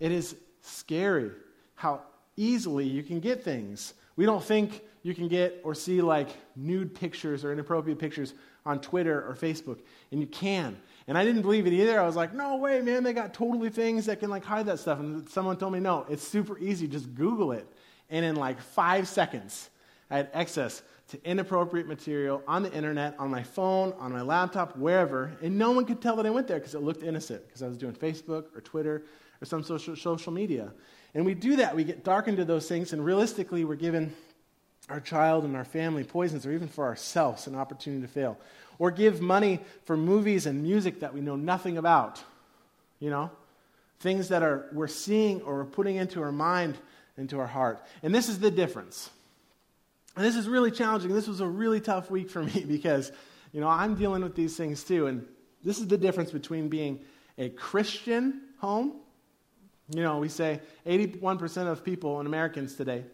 It 0.00 0.10
is 0.10 0.34
scary 0.62 1.30
how 1.76 2.02
easily 2.36 2.86
you 2.86 3.02
can 3.02 3.20
get 3.20 3.44
things. 3.44 3.94
We 4.16 4.24
don't 4.26 4.42
think 4.42 4.82
you 5.02 5.14
can 5.14 5.28
get 5.28 5.60
or 5.62 5.74
see 5.74 6.02
like 6.02 6.28
nude 6.56 6.94
pictures 6.94 7.44
or 7.44 7.52
inappropriate 7.52 7.98
pictures 7.98 8.34
on 8.66 8.80
Twitter 8.80 9.24
or 9.26 9.34
Facebook, 9.34 9.78
and 10.10 10.20
you 10.20 10.26
can. 10.26 10.76
And 11.10 11.18
I 11.18 11.24
didn't 11.24 11.42
believe 11.42 11.66
it 11.66 11.72
either. 11.72 12.00
I 12.00 12.06
was 12.06 12.14
like, 12.14 12.32
no 12.34 12.54
way, 12.58 12.80
man, 12.82 13.02
they 13.02 13.12
got 13.12 13.34
totally 13.34 13.68
things 13.68 14.06
that 14.06 14.20
can 14.20 14.30
like 14.30 14.44
hide 14.44 14.66
that 14.66 14.78
stuff. 14.78 15.00
And 15.00 15.28
someone 15.28 15.56
told 15.56 15.72
me, 15.72 15.80
no, 15.80 16.06
it's 16.08 16.22
super 16.22 16.56
easy. 16.60 16.86
Just 16.86 17.16
Google 17.16 17.50
it. 17.50 17.66
And 18.10 18.24
in 18.24 18.36
like 18.36 18.60
five 18.60 19.08
seconds, 19.08 19.70
I 20.08 20.18
had 20.18 20.30
access 20.32 20.82
to 21.08 21.18
inappropriate 21.28 21.88
material 21.88 22.44
on 22.46 22.62
the 22.62 22.72
internet, 22.72 23.16
on 23.18 23.28
my 23.28 23.42
phone, 23.42 23.92
on 23.98 24.12
my 24.12 24.22
laptop, 24.22 24.76
wherever. 24.76 25.32
And 25.42 25.58
no 25.58 25.72
one 25.72 25.84
could 25.84 26.00
tell 26.00 26.14
that 26.14 26.26
I 26.26 26.30
went 26.30 26.46
there 26.46 26.60
because 26.60 26.76
it 26.76 26.82
looked 26.82 27.02
innocent, 27.02 27.44
because 27.44 27.64
I 27.64 27.66
was 27.66 27.76
doing 27.76 27.94
Facebook 27.94 28.44
or 28.54 28.60
Twitter 28.60 29.02
or 29.42 29.46
some 29.46 29.64
social, 29.64 29.96
social 29.96 30.32
media. 30.32 30.72
And 31.14 31.26
we 31.26 31.34
do 31.34 31.56
that. 31.56 31.74
We 31.74 31.82
get 31.82 32.04
darkened 32.04 32.36
to 32.36 32.44
those 32.44 32.68
things, 32.68 32.92
and 32.92 33.04
realistically, 33.04 33.64
we're 33.64 33.74
giving 33.74 34.12
our 34.88 35.00
child 35.00 35.42
and 35.42 35.56
our 35.56 35.64
family 35.64 36.04
poisons, 36.04 36.46
or 36.46 36.52
even 36.52 36.68
for 36.68 36.84
ourselves, 36.84 37.48
an 37.48 37.56
opportunity 37.56 38.02
to 38.02 38.08
fail. 38.08 38.38
Or 38.80 38.90
give 38.90 39.20
money 39.20 39.60
for 39.84 39.96
movies 39.96 40.46
and 40.46 40.62
music 40.64 41.00
that 41.00 41.14
we 41.14 41.20
know 41.20 41.36
nothing 41.36 41.78
about. 41.78 42.20
You 42.98 43.10
know? 43.10 43.30
Things 44.00 44.28
that 44.30 44.42
are 44.42 44.66
we're 44.72 44.88
seeing 44.88 45.42
or 45.42 45.58
we're 45.58 45.64
putting 45.66 45.96
into 45.96 46.22
our 46.22 46.32
mind, 46.32 46.78
into 47.18 47.38
our 47.38 47.46
heart. 47.46 47.84
And 48.02 48.12
this 48.12 48.28
is 48.28 48.40
the 48.40 48.50
difference. 48.50 49.10
And 50.16 50.24
this 50.24 50.34
is 50.34 50.48
really 50.48 50.70
challenging. 50.70 51.12
This 51.12 51.28
was 51.28 51.40
a 51.40 51.46
really 51.46 51.80
tough 51.80 52.10
week 52.10 52.30
for 52.30 52.42
me 52.54 52.64
because, 52.66 53.12
you 53.52 53.60
know, 53.60 53.68
I'm 53.68 53.94
dealing 53.94 54.22
with 54.22 54.34
these 54.34 54.56
things 54.56 54.82
too. 54.82 55.06
And 55.06 55.26
this 55.62 55.78
is 55.78 55.86
the 55.86 55.98
difference 55.98 56.30
between 56.32 56.68
being 56.68 57.00
a 57.36 57.50
Christian 57.50 58.40
home. 58.58 58.94
You 59.94 60.02
know, 60.02 60.18
we 60.18 60.28
say 60.28 60.60
81% 60.86 61.66
of 61.66 61.84
people 61.84 62.18
and 62.18 62.26
Americans 62.26 62.76
today 62.76 63.04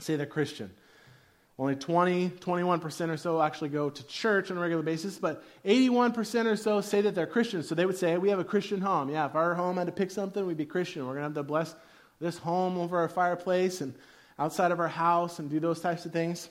say 0.00 0.16
they're 0.16 0.26
Christian. 0.26 0.70
Only 1.58 1.74
20, 1.74 2.30
21% 2.30 3.08
or 3.10 3.16
so 3.16 3.42
actually 3.42 3.70
go 3.70 3.90
to 3.90 4.06
church 4.06 4.52
on 4.52 4.58
a 4.58 4.60
regular 4.60 4.82
basis, 4.82 5.18
but 5.18 5.42
81% 5.64 6.46
or 6.46 6.54
so 6.54 6.80
say 6.80 7.00
that 7.00 7.16
they're 7.16 7.26
Christians. 7.26 7.66
So 7.66 7.74
they 7.74 7.84
would 7.84 7.96
say, 7.96 8.16
we 8.16 8.28
have 8.28 8.38
a 8.38 8.44
Christian 8.44 8.80
home. 8.80 9.10
Yeah, 9.10 9.26
if 9.26 9.34
our 9.34 9.56
home 9.56 9.76
had 9.76 9.86
to 9.86 9.92
pick 9.92 10.12
something, 10.12 10.46
we'd 10.46 10.56
be 10.56 10.66
Christian. 10.66 11.02
We're 11.02 11.14
going 11.14 11.22
to 11.22 11.28
have 11.30 11.34
to 11.34 11.42
bless 11.42 11.74
this 12.20 12.38
home 12.38 12.78
over 12.78 12.96
our 12.98 13.08
fireplace 13.08 13.80
and 13.80 13.92
outside 14.38 14.70
of 14.70 14.78
our 14.78 14.88
house 14.88 15.40
and 15.40 15.50
do 15.50 15.58
those 15.58 15.80
types 15.80 16.06
of 16.06 16.12
things. 16.12 16.48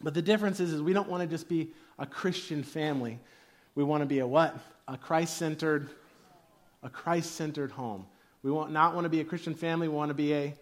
But 0.00 0.14
the 0.14 0.22
difference 0.22 0.58
is, 0.58 0.72
is 0.72 0.82
we 0.82 0.92
don't 0.92 1.08
want 1.08 1.22
to 1.22 1.28
just 1.28 1.48
be 1.48 1.70
a 1.96 2.06
Christian 2.06 2.64
family. 2.64 3.20
We 3.76 3.84
want 3.84 4.02
to 4.02 4.06
be 4.06 4.18
a 4.18 4.26
what? 4.26 4.56
A 4.88 4.96
Christ-centered, 4.96 5.90
a 6.82 6.90
Christ-centered 6.90 7.70
home. 7.70 8.04
We 8.42 8.50
want 8.50 8.72
not 8.72 8.94
want 8.94 9.04
to 9.04 9.10
be 9.10 9.20
a 9.20 9.24
Christian 9.24 9.54
family. 9.54 9.86
We 9.86 9.94
want 9.94 10.10
to 10.10 10.14
be 10.14 10.34
a 10.34 10.54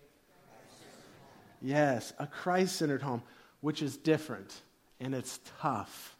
yes, 1.62 2.12
a 2.18 2.26
Christ-centered 2.26 3.00
home 3.00 3.22
which 3.60 3.82
is 3.82 3.96
different 3.96 4.54
and 5.00 5.14
it's 5.14 5.40
tough 5.60 6.16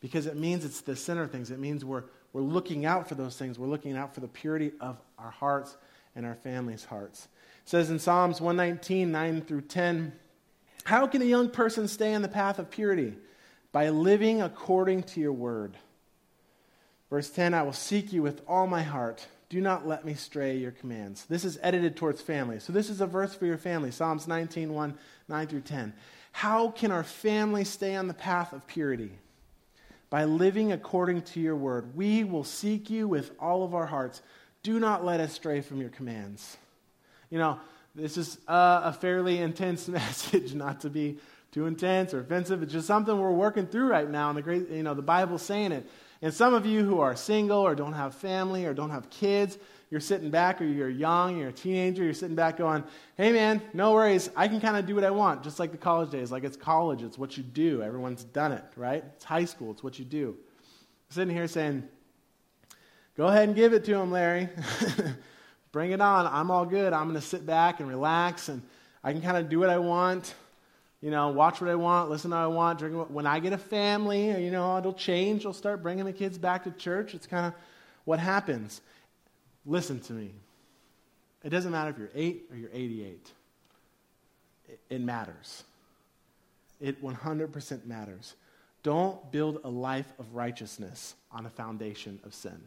because 0.00 0.26
it 0.26 0.36
means 0.36 0.64
it's 0.64 0.80
the 0.80 0.96
center 0.96 1.22
of 1.22 1.30
things. 1.30 1.50
It 1.50 1.58
means 1.58 1.84
we're, 1.84 2.04
we're 2.32 2.42
looking 2.42 2.86
out 2.86 3.08
for 3.08 3.14
those 3.14 3.36
things. 3.36 3.58
We're 3.58 3.68
looking 3.68 3.96
out 3.96 4.14
for 4.14 4.20
the 4.20 4.28
purity 4.28 4.72
of 4.80 5.00
our 5.18 5.30
hearts 5.30 5.76
and 6.14 6.24
our 6.24 6.36
families' 6.36 6.84
hearts. 6.84 7.28
It 7.64 7.68
says 7.68 7.90
in 7.90 7.98
Psalms 7.98 8.40
119, 8.40 9.10
9 9.10 9.42
through 9.42 9.62
10, 9.62 10.12
How 10.84 11.06
can 11.06 11.22
a 11.22 11.26
young 11.26 11.50
person 11.50 11.88
stay 11.88 12.12
in 12.12 12.22
the 12.22 12.28
path 12.28 12.58
of 12.58 12.70
purity? 12.70 13.14
By 13.72 13.90
living 13.90 14.40
according 14.40 15.02
to 15.04 15.20
your 15.20 15.32
word. 15.32 15.76
Verse 17.10 17.30
10 17.30 17.54
I 17.54 17.62
will 17.62 17.72
seek 17.72 18.12
you 18.12 18.22
with 18.22 18.42
all 18.46 18.66
my 18.66 18.82
heart. 18.82 19.26
Do 19.48 19.60
not 19.60 19.86
let 19.86 20.04
me 20.04 20.14
stray 20.14 20.58
your 20.58 20.72
commands. 20.72 21.24
This 21.24 21.44
is 21.44 21.58
edited 21.62 21.96
towards 21.96 22.20
family. 22.20 22.60
So 22.60 22.72
this 22.72 22.90
is 22.90 23.00
a 23.00 23.06
verse 23.06 23.34
for 23.34 23.46
your 23.46 23.56
family. 23.56 23.90
Psalms 23.90 24.28
19, 24.28 24.74
1, 24.74 24.98
9 25.28 25.46
through 25.46 25.62
10. 25.62 25.94
How 26.32 26.70
can 26.70 26.90
our 26.90 27.04
family 27.04 27.64
stay 27.64 27.96
on 27.96 28.08
the 28.08 28.14
path 28.14 28.52
of 28.52 28.66
purity? 28.66 29.10
By 30.10 30.24
living 30.24 30.72
according 30.72 31.22
to 31.22 31.40
your 31.40 31.56
word. 31.56 31.94
We 31.94 32.24
will 32.24 32.44
seek 32.44 32.88
you 32.88 33.06
with 33.06 33.32
all 33.38 33.62
of 33.62 33.74
our 33.74 33.86
hearts. 33.86 34.22
Do 34.62 34.78
not 34.80 35.04
let 35.04 35.20
us 35.20 35.32
stray 35.32 35.60
from 35.60 35.80
your 35.80 35.90
commands. 35.90 36.56
You 37.30 37.38
know, 37.38 37.60
this 37.94 38.16
is 38.16 38.38
a, 38.46 38.80
a 38.84 38.92
fairly 38.92 39.38
intense 39.38 39.88
message, 39.88 40.54
not 40.54 40.80
to 40.82 40.90
be 40.90 41.18
too 41.52 41.66
intense 41.66 42.14
or 42.14 42.20
offensive. 42.20 42.62
It's 42.62 42.72
just 42.72 42.86
something 42.86 43.18
we're 43.18 43.30
working 43.30 43.66
through 43.66 43.88
right 43.88 44.08
now, 44.08 44.28
and 44.28 44.38
the 44.38 44.42
great, 44.42 44.68
you 44.70 44.82
know, 44.82 44.94
the 44.94 45.02
Bible's 45.02 45.42
saying 45.42 45.72
it. 45.72 45.88
And 46.20 46.34
some 46.34 46.54
of 46.54 46.66
you 46.66 46.84
who 46.84 47.00
are 47.00 47.14
single 47.14 47.60
or 47.60 47.74
don't 47.74 47.92
have 47.92 48.14
family 48.14 48.66
or 48.66 48.74
don't 48.74 48.90
have 48.90 49.08
kids, 49.10 49.56
you're 49.90 50.00
sitting 50.00 50.30
back 50.30 50.60
or 50.60 50.64
you're 50.64 50.90
young, 50.90 51.38
you're 51.38 51.48
a 51.48 51.52
teenager, 51.52 52.04
you're 52.04 52.12
sitting 52.12 52.36
back 52.36 52.58
going, 52.58 52.84
hey 53.16 53.32
man, 53.32 53.62
no 53.72 53.92
worries. 53.92 54.28
I 54.36 54.48
can 54.48 54.60
kind 54.60 54.76
of 54.76 54.86
do 54.86 54.94
what 54.94 55.04
I 55.04 55.10
want, 55.10 55.42
just 55.42 55.58
like 55.58 55.72
the 55.72 55.78
college 55.78 56.10
days. 56.10 56.30
Like 56.30 56.44
it's 56.44 56.56
college, 56.56 57.02
it's 57.02 57.16
what 57.16 57.36
you 57.36 57.42
do. 57.42 57.82
Everyone's 57.82 58.24
done 58.24 58.52
it, 58.52 58.64
right? 58.76 59.02
It's 59.16 59.24
high 59.24 59.46
school, 59.46 59.70
it's 59.70 59.82
what 59.82 59.98
you 59.98 60.04
do. 60.04 60.36
Sitting 61.10 61.34
here 61.34 61.48
saying, 61.48 61.88
go 63.16 63.28
ahead 63.28 63.48
and 63.48 63.56
give 63.56 63.72
it 63.72 63.84
to 63.86 63.94
him, 63.94 64.10
Larry. 64.10 64.48
Bring 65.72 65.92
it 65.92 66.00
on. 66.00 66.26
I'm 66.26 66.50
all 66.50 66.64
good. 66.64 66.92
I'm 66.92 67.04
going 67.04 67.20
to 67.20 67.26
sit 67.26 67.46
back 67.46 67.80
and 67.80 67.88
relax 67.88 68.48
and 68.48 68.62
I 69.04 69.12
can 69.12 69.22
kind 69.22 69.36
of 69.36 69.48
do 69.48 69.58
what 69.58 69.70
I 69.70 69.78
want. 69.78 70.34
You 71.00 71.10
know, 71.10 71.28
watch 71.28 71.60
what 71.60 71.70
I 71.70 71.76
want, 71.76 72.10
listen 72.10 72.32
to 72.32 72.36
what 72.36 72.42
I 72.42 72.46
want. 72.48 72.78
Drink 72.80 72.96
what, 72.96 73.10
when 73.10 73.26
I 73.26 73.38
get 73.38 73.52
a 73.52 73.58
family, 73.58 74.42
you 74.42 74.50
know, 74.50 74.76
it'll 74.76 74.92
change. 74.92 75.46
I'll 75.46 75.52
start 75.52 75.82
bringing 75.82 76.04
the 76.04 76.12
kids 76.12 76.38
back 76.38 76.64
to 76.64 76.72
church. 76.72 77.14
It's 77.14 77.26
kind 77.26 77.46
of 77.46 77.54
what 78.04 78.18
happens. 78.18 78.80
Listen 79.68 80.00
to 80.00 80.14
me. 80.14 80.30
It 81.44 81.50
doesn't 81.50 81.70
matter 81.70 81.90
if 81.90 81.98
you're 81.98 82.10
8 82.14 82.46
or 82.50 82.56
you're 82.56 82.70
88. 82.72 83.30
It, 84.88 85.00
matters. 85.00 85.62
It 86.80 87.02
100% 87.02 87.86
matters. 87.86 88.34
Don't 88.82 89.30
build 89.30 89.60
a 89.64 89.68
life 89.68 90.10
of 90.18 90.34
righteousness 90.34 91.14
on 91.30 91.44
a 91.44 91.50
foundation 91.50 92.18
of 92.24 92.34
sin. 92.34 92.58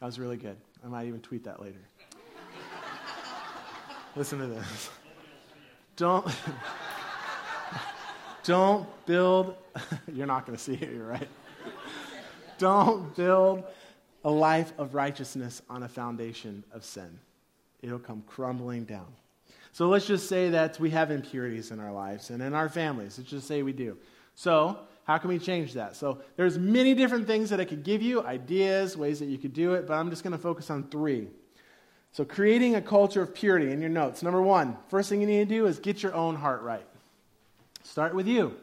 That 0.00 0.06
was 0.06 0.18
really 0.18 0.36
good. 0.36 0.56
I 0.84 0.88
might 0.88 1.06
even 1.06 1.20
tweet 1.20 1.44
that 1.44 1.60
later. 1.60 1.80
Listen 4.16 4.38
to 4.40 4.46
this. 4.46 4.90
Don't 5.96 6.26
Don't 8.44 8.86
build 9.06 9.56
You're 10.12 10.26
not 10.26 10.46
going 10.46 10.56
to 10.56 10.62
see 10.62 10.74
it, 10.74 10.92
you're 10.92 11.06
right. 11.06 11.28
Don't 12.58 13.14
build 13.16 13.64
a 14.24 14.30
life 14.30 14.72
of 14.78 14.94
righteousness 14.94 15.62
on 15.68 15.82
a 15.82 15.88
foundation 15.88 16.64
of 16.72 16.84
sin. 16.84 17.18
It'll 17.82 17.98
come 17.98 18.22
crumbling 18.26 18.84
down. 18.84 19.06
So 19.72 19.88
let's 19.88 20.06
just 20.06 20.28
say 20.28 20.50
that 20.50 20.80
we 20.80 20.90
have 20.90 21.10
impurities 21.10 21.70
in 21.70 21.78
our 21.78 21.92
lives 21.92 22.30
and 22.30 22.42
in 22.42 22.54
our 22.54 22.68
families. 22.68 23.16
Let's 23.18 23.30
just 23.30 23.46
say 23.46 23.62
we 23.62 23.72
do. 23.72 23.96
So, 24.34 24.78
how 25.04 25.18
can 25.18 25.30
we 25.30 25.38
change 25.38 25.72
that? 25.72 25.96
So, 25.96 26.20
there's 26.36 26.58
many 26.58 26.94
different 26.94 27.26
things 27.26 27.50
that 27.50 27.60
I 27.60 27.64
could 27.64 27.82
give 27.82 28.02
you, 28.02 28.22
ideas, 28.22 28.96
ways 28.96 29.18
that 29.18 29.26
you 29.26 29.38
could 29.38 29.52
do 29.52 29.74
it, 29.74 29.86
but 29.86 29.94
I'm 29.94 30.10
just 30.10 30.22
going 30.22 30.32
to 30.32 30.38
focus 30.38 30.70
on 30.70 30.84
three. 30.84 31.28
So, 32.12 32.24
creating 32.24 32.76
a 32.76 32.80
culture 32.80 33.22
of 33.22 33.34
purity 33.34 33.72
in 33.72 33.80
your 33.80 33.90
notes. 33.90 34.22
Number 34.22 34.40
one, 34.40 34.76
first 34.88 35.08
thing 35.08 35.20
you 35.20 35.26
need 35.26 35.48
to 35.48 35.54
do 35.54 35.66
is 35.66 35.78
get 35.78 36.02
your 36.02 36.14
own 36.14 36.36
heart 36.36 36.62
right. 36.62 36.86
Start 37.82 38.14
with 38.14 38.28
you. 38.28 38.54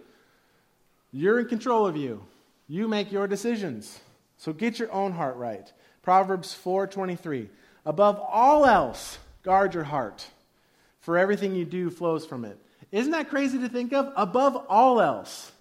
You're 1.11 1.39
in 1.39 1.47
control 1.47 1.85
of 1.85 1.97
you. 1.97 2.23
You 2.67 2.87
make 2.87 3.11
your 3.11 3.27
decisions. 3.27 3.99
So 4.37 4.53
get 4.53 4.79
your 4.79 4.91
own 4.91 5.13
heart 5.13 5.37
right. 5.37 5.71
Proverbs 6.01 6.53
4:23. 6.53 7.49
Above 7.85 8.19
all 8.19 8.65
else, 8.65 9.19
guard 9.43 9.73
your 9.73 9.83
heart, 9.83 10.27
for 10.99 11.17
everything 11.17 11.55
you 11.55 11.65
do 11.65 11.89
flows 11.89 12.25
from 12.25 12.45
it. 12.45 12.59
Isn't 12.91 13.11
that 13.11 13.29
crazy 13.29 13.59
to 13.59 13.69
think 13.69 13.93
of? 13.93 14.11
Above 14.15 14.55
all 14.69 15.01
else. 15.01 15.51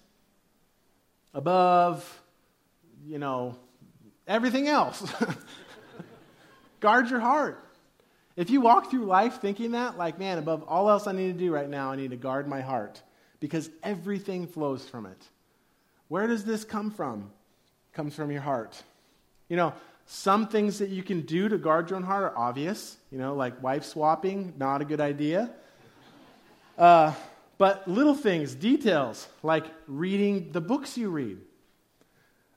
Above, 1.33 2.21
you 3.05 3.19
know, 3.19 3.55
everything 4.27 4.67
else. 4.67 5.11
guard 6.79 7.09
your 7.09 7.19
heart. 7.19 7.61
If 8.35 8.49
you 8.49 8.61
walk 8.61 8.91
through 8.91 9.05
life 9.05 9.39
thinking 9.39 9.71
that, 9.71 9.97
like, 9.97 10.19
man, 10.19 10.37
above 10.37 10.63
all 10.63 10.89
else 10.89 11.07
I 11.07 11.13
need 11.13 11.31
to 11.31 11.39
do 11.39 11.53
right 11.53 11.69
now, 11.69 11.91
I 11.91 11.95
need 11.95 12.11
to 12.11 12.17
guard 12.17 12.47
my 12.47 12.61
heart 12.61 13.01
because 13.39 13.69
everything 13.81 14.47
flows 14.47 14.87
from 14.87 15.05
it. 15.05 15.27
Where 16.07 16.27
does 16.27 16.43
this 16.43 16.63
come 16.63 16.91
from? 16.91 17.31
Comes 17.95 18.13
from 18.13 18.29
your 18.29 18.41
heart. 18.41 18.81
You 19.49 19.55
know, 19.55 19.73
some 20.05 20.47
things 20.47 20.79
that 20.79 20.89
you 20.89 21.01
can 21.01 21.21
do 21.21 21.49
to 21.49 21.57
guard 21.57 21.89
your 21.89 21.97
own 21.97 22.03
heart 22.03 22.25
are 22.25 22.37
obvious, 22.37 22.97
you 23.11 23.17
know, 23.17 23.35
like 23.35 23.63
wife 23.63 23.85
swapping, 23.85 24.53
not 24.57 24.81
a 24.81 24.85
good 24.85 25.01
idea. 25.01 25.49
Uh, 26.77 27.13
but 27.57 27.87
little 27.87 28.13
things, 28.13 28.53
details, 28.53 29.27
like 29.41 29.65
reading 29.87 30.51
the 30.51 30.59
books 30.59 30.97
you 30.97 31.09
read, 31.09 31.37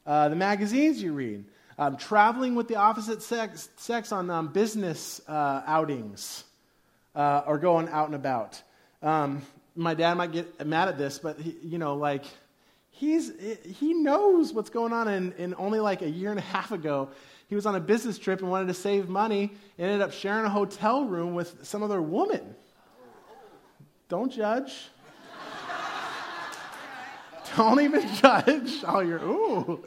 uh, 0.05 0.29
the 0.29 0.37
magazines 0.37 1.01
you 1.01 1.13
read, 1.13 1.45
um, 1.79 1.97
traveling 1.97 2.57
with 2.57 2.67
the 2.67 2.75
opposite 2.75 3.23
sex, 3.23 3.69
sex 3.77 4.11
on 4.11 4.29
um, 4.31 4.49
business 4.49 5.21
uh, 5.29 5.63
outings, 5.67 6.43
uh, 7.15 7.43
or 7.47 7.59
going 7.59 7.89
out 7.89 8.07
and 8.07 8.17
about. 8.17 8.61
Um, 9.03 9.43
my 9.77 9.95
dad 9.95 10.15
might 10.15 10.33
get 10.33 10.67
mad 10.67 10.89
at 10.89 10.99
this, 10.99 11.21
but 11.21 11.39
he, 11.39 11.55
you 11.63 11.79
know, 11.79 11.95
like 11.95 12.25
he's, 12.99 13.33
he 13.65 13.95
knows 13.95 14.53
what's 14.53 14.71
going 14.71 14.93
on. 14.93 15.09
And, 15.09 15.33
and 15.39 15.55
only 15.57 15.79
like 15.81 16.03
a 16.03 16.11
year 16.11 16.31
and 16.31 16.39
a 16.39 16.43
half 16.43 16.73
ago, 16.73 17.09
he 17.49 17.55
was 17.55 17.65
on 17.65 17.77
a 17.77 17.81
business 17.81 18.19
trip 18.19 18.41
and 18.41 18.51
wanted 18.51 18.67
to 18.67 18.75
save 18.75 19.09
money, 19.09 19.53
ended 19.79 20.03
up 20.03 20.13
sharing 20.13 20.45
a 20.45 20.51
hotel 20.51 21.05
room 21.05 21.35
with 21.35 21.65
some 21.65 21.83
other 21.83 22.03
woman. 22.03 22.55
Don't 24.09 24.33
judge. 24.33 24.89
Don't 27.57 27.81
even 27.81 28.03
judge. 28.17 28.83
Oh, 28.87 29.01
you're, 29.01 29.23
ooh. 29.23 29.85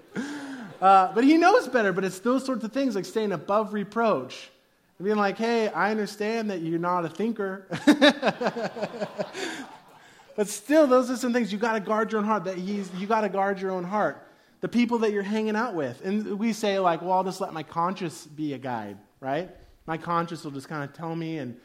Uh, 0.82 1.13
but 1.13 1.24
he 1.24 1.38
knows 1.38 1.67
better, 1.67 1.91
but 1.93 2.04
it's 2.04 2.19
those 2.19 2.45
sorts 2.45 2.63
of 2.63 2.71
things 2.71 2.95
like 2.95 3.06
staying 3.06 3.34
above 3.34 3.74
reproach. 3.74 4.50
And 4.97 5.06
being 5.06 5.17
like, 5.17 5.38
hey, 5.38 5.67
I 5.67 5.91
understand 5.91 6.50
that 6.50 6.62
you're 6.62 6.80
not 6.80 7.06
a 7.06 7.10
thinker. 7.10 7.67
but 10.35 10.47
still, 10.47 10.87
those 10.87 11.09
are 11.09 11.17
some 11.17 11.33
things 11.33 11.51
you 11.51 11.57
got 11.57 11.73
to 11.73 11.79
guard 11.79 12.11
your 12.11 12.19
own 12.19 12.27
heart. 12.27 12.45
That 12.45 12.57
you 12.57 13.07
got 13.07 13.21
to 13.21 13.29
guard 13.29 13.59
your 13.59 13.71
own 13.71 13.83
heart. 13.83 14.27
The 14.61 14.67
people 14.67 14.99
that 14.99 15.11
you're 15.11 15.23
hanging 15.23 15.55
out 15.55 15.73
with. 15.73 16.05
And 16.05 16.37
we 16.37 16.53
say, 16.53 16.79
like, 16.79 17.01
well, 17.01 17.13
I'll 17.13 17.23
just 17.23 17.41
let 17.41 17.53
my 17.53 17.63
conscience 17.63 18.25
be 18.27 18.53
a 18.53 18.57
guide, 18.57 18.97
right? 19.19 19.49
My 19.87 19.97
conscience 19.97 20.43
will 20.43 20.51
just 20.51 20.69
kind 20.69 20.83
of 20.83 20.95
tell 20.95 21.15
me 21.15 21.39
and 21.39 21.57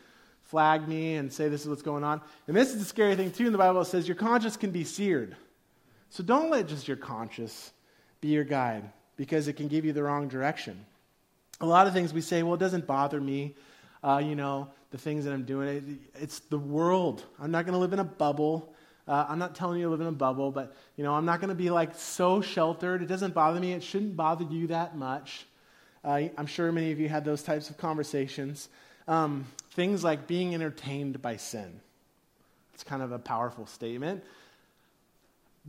flag 0.43 0.89
me 0.89 1.17
and 1.17 1.33
say 1.33 1.49
this 1.49 1.63
is 1.63 1.69
what's 1.69 1.83
going 1.83 2.05
on. 2.05 2.21
And 2.47 2.57
this 2.57 2.71
is 2.71 2.79
the 2.79 2.85
scary 2.85 3.17
thing, 3.17 3.31
too, 3.31 3.47
in 3.47 3.53
the 3.53 3.59
Bible. 3.59 3.81
It 3.83 3.87
says 3.87 4.09
your 4.09 4.17
conscience 4.17 4.57
can 4.57 4.71
be 4.71 4.85
seared. 4.85 5.37
So 6.09 6.23
don't 6.23 6.51
let 6.51 6.69
just 6.69 6.89
your 6.89 6.97
conscience 6.97 7.73
be 8.21 8.29
your 8.29 8.45
guide 8.45 8.91
because 9.17 9.49
it 9.49 9.55
can 9.55 9.69
give 9.69 9.85
you 9.85 9.93
the 9.93 10.03
wrong 10.03 10.29
direction. 10.29 10.87
A 11.61 11.67
lot 11.67 11.87
of 11.87 11.93
things 11.93 12.13
we 12.13 12.21
say, 12.21 12.43
well, 12.43 12.55
it 12.55 12.61
doesn't 12.61 12.87
bother 12.87 13.21
me, 13.21 13.55
uh, 14.03 14.23
you 14.25 14.37
know, 14.37 14.69
the 14.91 14.99
things 14.99 15.25
that 15.25 15.33
I'm 15.33 15.45
doing. 15.45 15.99
It's 16.15 16.41
the 16.41 16.59
world. 16.59 17.25
I'm 17.41 17.51
not 17.51 17.65
going 17.65 17.75
to 17.75 17.79
live 17.79 17.93
in 17.93 17.99
a 17.99 18.05
bubble. 18.05 18.75
Uh, 19.09 19.27
I'm 19.29 19.39
not 19.39 19.55
telling 19.55 19.79
you 19.81 19.87
to 19.87 19.91
live 19.91 20.01
in 20.01 20.07
a 20.07 20.13
bubble, 20.13 20.51
but, 20.51 20.75
you 20.97 21.05
know, 21.05 21.15
I'm 21.15 21.25
not 21.25 21.41
going 21.41 21.49
to 21.49 21.55
be 21.55 21.71
like 21.71 21.95
so 21.95 22.41
sheltered. 22.41 23.03
It 23.03 23.07
doesn't 23.07 23.35
bother 23.35 23.61
me. 23.61 23.73
It 23.73 23.83
shouldn't 23.83 24.17
bother 24.17 24.45
you 24.45 24.69
that 24.69 24.97
much. 24.97 25.47
Uh, 26.05 26.23
I'm 26.37 26.47
sure 26.47 26.71
many 26.73 26.93
of 26.93 27.01
you 27.01 27.09
had 27.09 27.25
those 27.25 27.43
types 27.43 27.71
of 27.71 27.77
conversations. 27.77 28.69
Um, 29.09 29.47
things 29.71 30.03
like 30.03 30.27
being 30.27 30.55
entertained 30.55 31.23
by 31.23 31.37
sin. 31.37 31.81
It's 32.75 32.83
kind 32.83 33.03
of 33.03 33.13
a 33.13 33.19
powerful 33.19 33.67
statement 33.67 34.25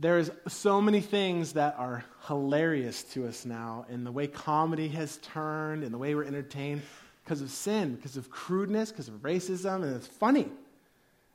there's 0.00 0.30
so 0.46 0.80
many 0.80 1.00
things 1.00 1.54
that 1.54 1.74
are 1.76 2.04
hilarious 2.26 3.02
to 3.02 3.26
us 3.26 3.44
now 3.44 3.84
in 3.90 4.04
the 4.04 4.12
way 4.12 4.28
comedy 4.28 4.88
has 4.88 5.16
turned 5.18 5.82
and 5.82 5.92
the 5.92 5.98
way 5.98 6.14
we're 6.14 6.24
entertained 6.24 6.82
because 7.28 7.42
of 7.42 7.50
sin, 7.50 7.94
because 7.94 8.16
of 8.16 8.30
crudeness, 8.30 8.90
because 8.90 9.08
of 9.08 9.16
racism, 9.16 9.82
and 9.82 9.94
it's 9.94 10.06
funny. 10.06 10.48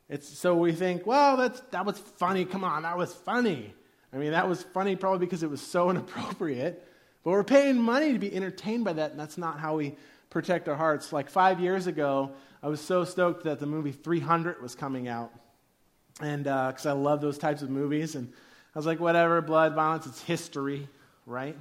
It's, 0.09 0.27
so 0.27 0.55
we 0.55 0.71
think, 0.71 1.05
well, 1.05 1.37
that's, 1.37 1.59
that 1.69 1.85
was 1.85 1.99
funny. 1.99 2.45
Come 2.45 2.63
on, 2.63 2.81
that 2.81 2.97
was 2.97 3.13
funny. 3.13 3.75
I 4.11 4.17
mean, 4.17 4.31
that 4.31 4.49
was 4.49 4.63
funny 4.63 4.95
probably 4.95 5.27
because 5.27 5.43
it 5.43 5.51
was 5.51 5.61
so 5.61 5.89
inappropriate. 5.91 6.83
But 7.23 7.29
we're 7.29 7.43
paying 7.43 7.79
money 7.79 8.11
to 8.11 8.17
be 8.17 8.35
entertained 8.35 8.83
by 8.83 8.93
that, 8.93 9.11
and 9.11 9.19
that's 9.19 9.37
not 9.37 9.59
how 9.59 9.75
we 9.75 9.95
protect 10.31 10.67
our 10.67 10.75
hearts. 10.75 11.13
Like 11.13 11.29
five 11.29 11.59
years 11.59 11.85
ago, 11.85 12.31
I 12.63 12.69
was 12.69 12.81
so 12.81 13.05
stoked 13.05 13.43
that 13.43 13.59
the 13.59 13.67
movie 13.67 13.91
300 13.91 14.63
was 14.63 14.73
coming 14.73 15.07
out. 15.07 15.31
And 16.21 16.47
uh, 16.47 16.69
because 16.69 16.87
uh, 16.87 16.89
I 16.89 16.93
love 16.93 17.21
those 17.21 17.37
types 17.37 17.61
of 17.61 17.69
movies. 17.69 18.15
And 18.15 18.33
I 18.73 18.79
was 18.79 18.87
like, 18.87 18.99
whatever, 18.99 19.41
blood, 19.41 19.75
violence, 19.75 20.07
it's 20.07 20.23
history, 20.23 20.87
right? 21.27 21.55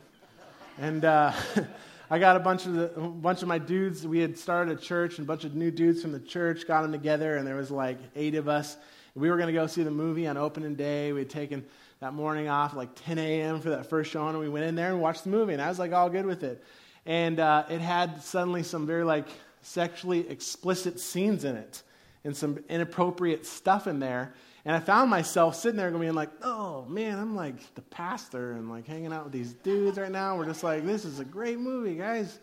And 0.78 1.04
uh, 1.04 1.32
I 2.12 2.18
got 2.18 2.36
a 2.36 2.40
bunch 2.40 2.66
of 2.66 2.74
the, 2.74 2.92
a 2.94 3.08
bunch 3.08 3.40
of 3.40 3.48
my 3.48 3.56
dudes. 3.56 4.06
We 4.06 4.18
had 4.18 4.36
started 4.36 4.78
a 4.78 4.78
church, 4.78 5.16
and 5.16 5.24
a 5.24 5.26
bunch 5.26 5.44
of 5.44 5.54
new 5.54 5.70
dudes 5.70 6.02
from 6.02 6.12
the 6.12 6.20
church 6.20 6.66
got 6.66 6.82
them 6.82 6.92
together, 6.92 7.38
and 7.38 7.46
there 7.46 7.56
was 7.56 7.70
like 7.70 7.96
eight 8.14 8.34
of 8.34 8.48
us. 8.48 8.76
We 9.14 9.30
were 9.30 9.38
going 9.38 9.46
to 9.46 9.54
go 9.54 9.66
see 9.66 9.82
the 9.82 9.90
movie 9.90 10.26
on 10.26 10.36
opening 10.36 10.74
day. 10.74 11.14
We 11.14 11.20
had 11.20 11.30
taken 11.30 11.64
that 12.00 12.12
morning 12.12 12.50
off, 12.50 12.74
like 12.74 12.90
10 13.06 13.18
a.m. 13.18 13.62
for 13.62 13.70
that 13.70 13.88
first 13.88 14.10
showing, 14.10 14.34
and 14.34 14.40
we 14.40 14.50
went 14.50 14.66
in 14.66 14.74
there 14.74 14.90
and 14.90 15.00
watched 15.00 15.24
the 15.24 15.30
movie, 15.30 15.54
and 15.54 15.62
I 15.62 15.70
was 15.70 15.78
like 15.78 15.92
all 15.92 16.10
good 16.10 16.26
with 16.26 16.42
it. 16.42 16.62
And 17.06 17.40
uh, 17.40 17.64
it 17.70 17.80
had 17.80 18.22
suddenly 18.22 18.62
some 18.62 18.86
very 18.86 19.04
like 19.04 19.28
sexually 19.62 20.28
explicit 20.28 21.00
scenes 21.00 21.44
in 21.44 21.56
it, 21.56 21.82
and 22.24 22.36
some 22.36 22.62
inappropriate 22.68 23.46
stuff 23.46 23.86
in 23.86 24.00
there. 24.00 24.34
And 24.64 24.76
I 24.76 24.80
found 24.80 25.10
myself 25.10 25.56
sitting 25.56 25.76
there 25.76 25.90
going 25.90 26.14
like, 26.14 26.30
oh 26.42 26.84
man, 26.84 27.18
I'm 27.18 27.34
like 27.34 27.74
the 27.74 27.82
pastor 27.82 28.52
and 28.52 28.70
like 28.70 28.86
hanging 28.86 29.12
out 29.12 29.24
with 29.24 29.32
these 29.32 29.54
dudes 29.54 29.98
right 29.98 30.10
now. 30.10 30.36
We're 30.36 30.46
just 30.46 30.62
like, 30.62 30.86
this 30.86 31.04
is 31.04 31.18
a 31.18 31.24
great 31.24 31.58
movie, 31.58 31.96
guys. 31.96 32.38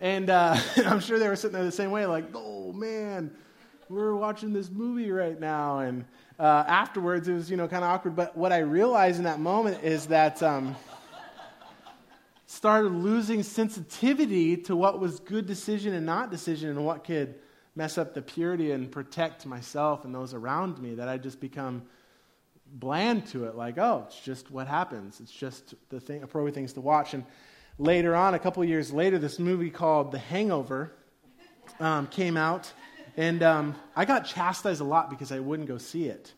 And 0.00 0.30
uh, 0.30 0.56
I'm 0.86 1.00
sure 1.00 1.18
they 1.18 1.28
were 1.28 1.36
sitting 1.36 1.54
there 1.54 1.64
the 1.64 1.72
same 1.72 1.90
way, 1.90 2.06
like, 2.06 2.24
oh 2.34 2.72
man, 2.72 3.30
we're 3.90 4.14
watching 4.14 4.54
this 4.54 4.70
movie 4.70 5.10
right 5.10 5.38
now. 5.38 5.80
And 5.80 6.06
uh, 6.38 6.64
afterwards, 6.66 7.28
it 7.28 7.34
was, 7.34 7.50
you 7.50 7.58
know, 7.58 7.68
kind 7.68 7.84
of 7.84 7.90
awkward. 7.90 8.16
But 8.16 8.34
what 8.36 8.50
I 8.50 8.58
realized 8.58 9.18
in 9.18 9.24
that 9.24 9.38
moment 9.38 9.84
is 9.84 10.06
that 10.06 10.42
um, 10.42 10.74
started 12.46 12.90
losing 12.90 13.42
sensitivity 13.42 14.56
to 14.56 14.74
what 14.74 14.98
was 14.98 15.20
good 15.20 15.46
decision 15.46 15.92
and 15.92 16.06
not 16.06 16.30
decision 16.30 16.70
and 16.70 16.86
what 16.86 17.04
could 17.04 17.34
mess 17.76 17.98
up 17.98 18.14
the 18.14 18.22
purity 18.22 18.70
and 18.72 18.90
protect 18.90 19.46
myself 19.46 20.04
and 20.04 20.14
those 20.14 20.34
around 20.34 20.78
me 20.78 20.94
that 20.94 21.08
I 21.08 21.18
just 21.18 21.40
become 21.40 21.82
bland 22.72 23.26
to 23.28 23.44
it. 23.44 23.56
Like, 23.56 23.78
oh, 23.78 24.04
it's 24.06 24.20
just 24.20 24.50
what 24.50 24.66
happens. 24.66 25.20
It's 25.20 25.32
just 25.32 25.74
the 25.88 26.00
thing, 26.00 26.22
appropriate 26.22 26.54
things 26.54 26.72
to 26.74 26.80
watch. 26.80 27.14
And 27.14 27.24
later 27.78 28.14
on, 28.14 28.34
a 28.34 28.38
couple 28.38 28.64
years 28.64 28.92
later, 28.92 29.18
this 29.18 29.38
movie 29.38 29.70
called 29.70 30.12
The 30.12 30.18
Hangover 30.18 30.92
um, 31.80 32.06
came 32.06 32.36
out, 32.36 32.72
and 33.16 33.42
um, 33.42 33.74
I 33.96 34.04
got 34.04 34.26
chastised 34.26 34.80
a 34.80 34.84
lot 34.84 35.10
because 35.10 35.32
I 35.32 35.40
wouldn't 35.40 35.68
go 35.68 35.78
see 35.78 36.06
it. 36.06 36.32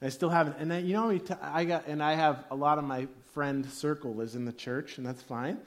And 0.00 0.06
I 0.06 0.10
still 0.10 0.28
haven't. 0.28 0.56
And 0.58 0.70
then, 0.70 0.86
you 0.86 0.92
know, 0.92 1.18
I 1.42 1.64
got, 1.64 1.86
and 1.86 2.02
I 2.02 2.14
have 2.14 2.44
a 2.50 2.54
lot 2.54 2.78
of 2.78 2.84
my 2.84 3.08
friend 3.32 3.66
circle 3.66 4.20
is 4.20 4.34
in 4.34 4.44
the 4.44 4.52
church, 4.52 4.98
and 4.98 5.06
that's 5.06 5.22
fine. 5.22 5.58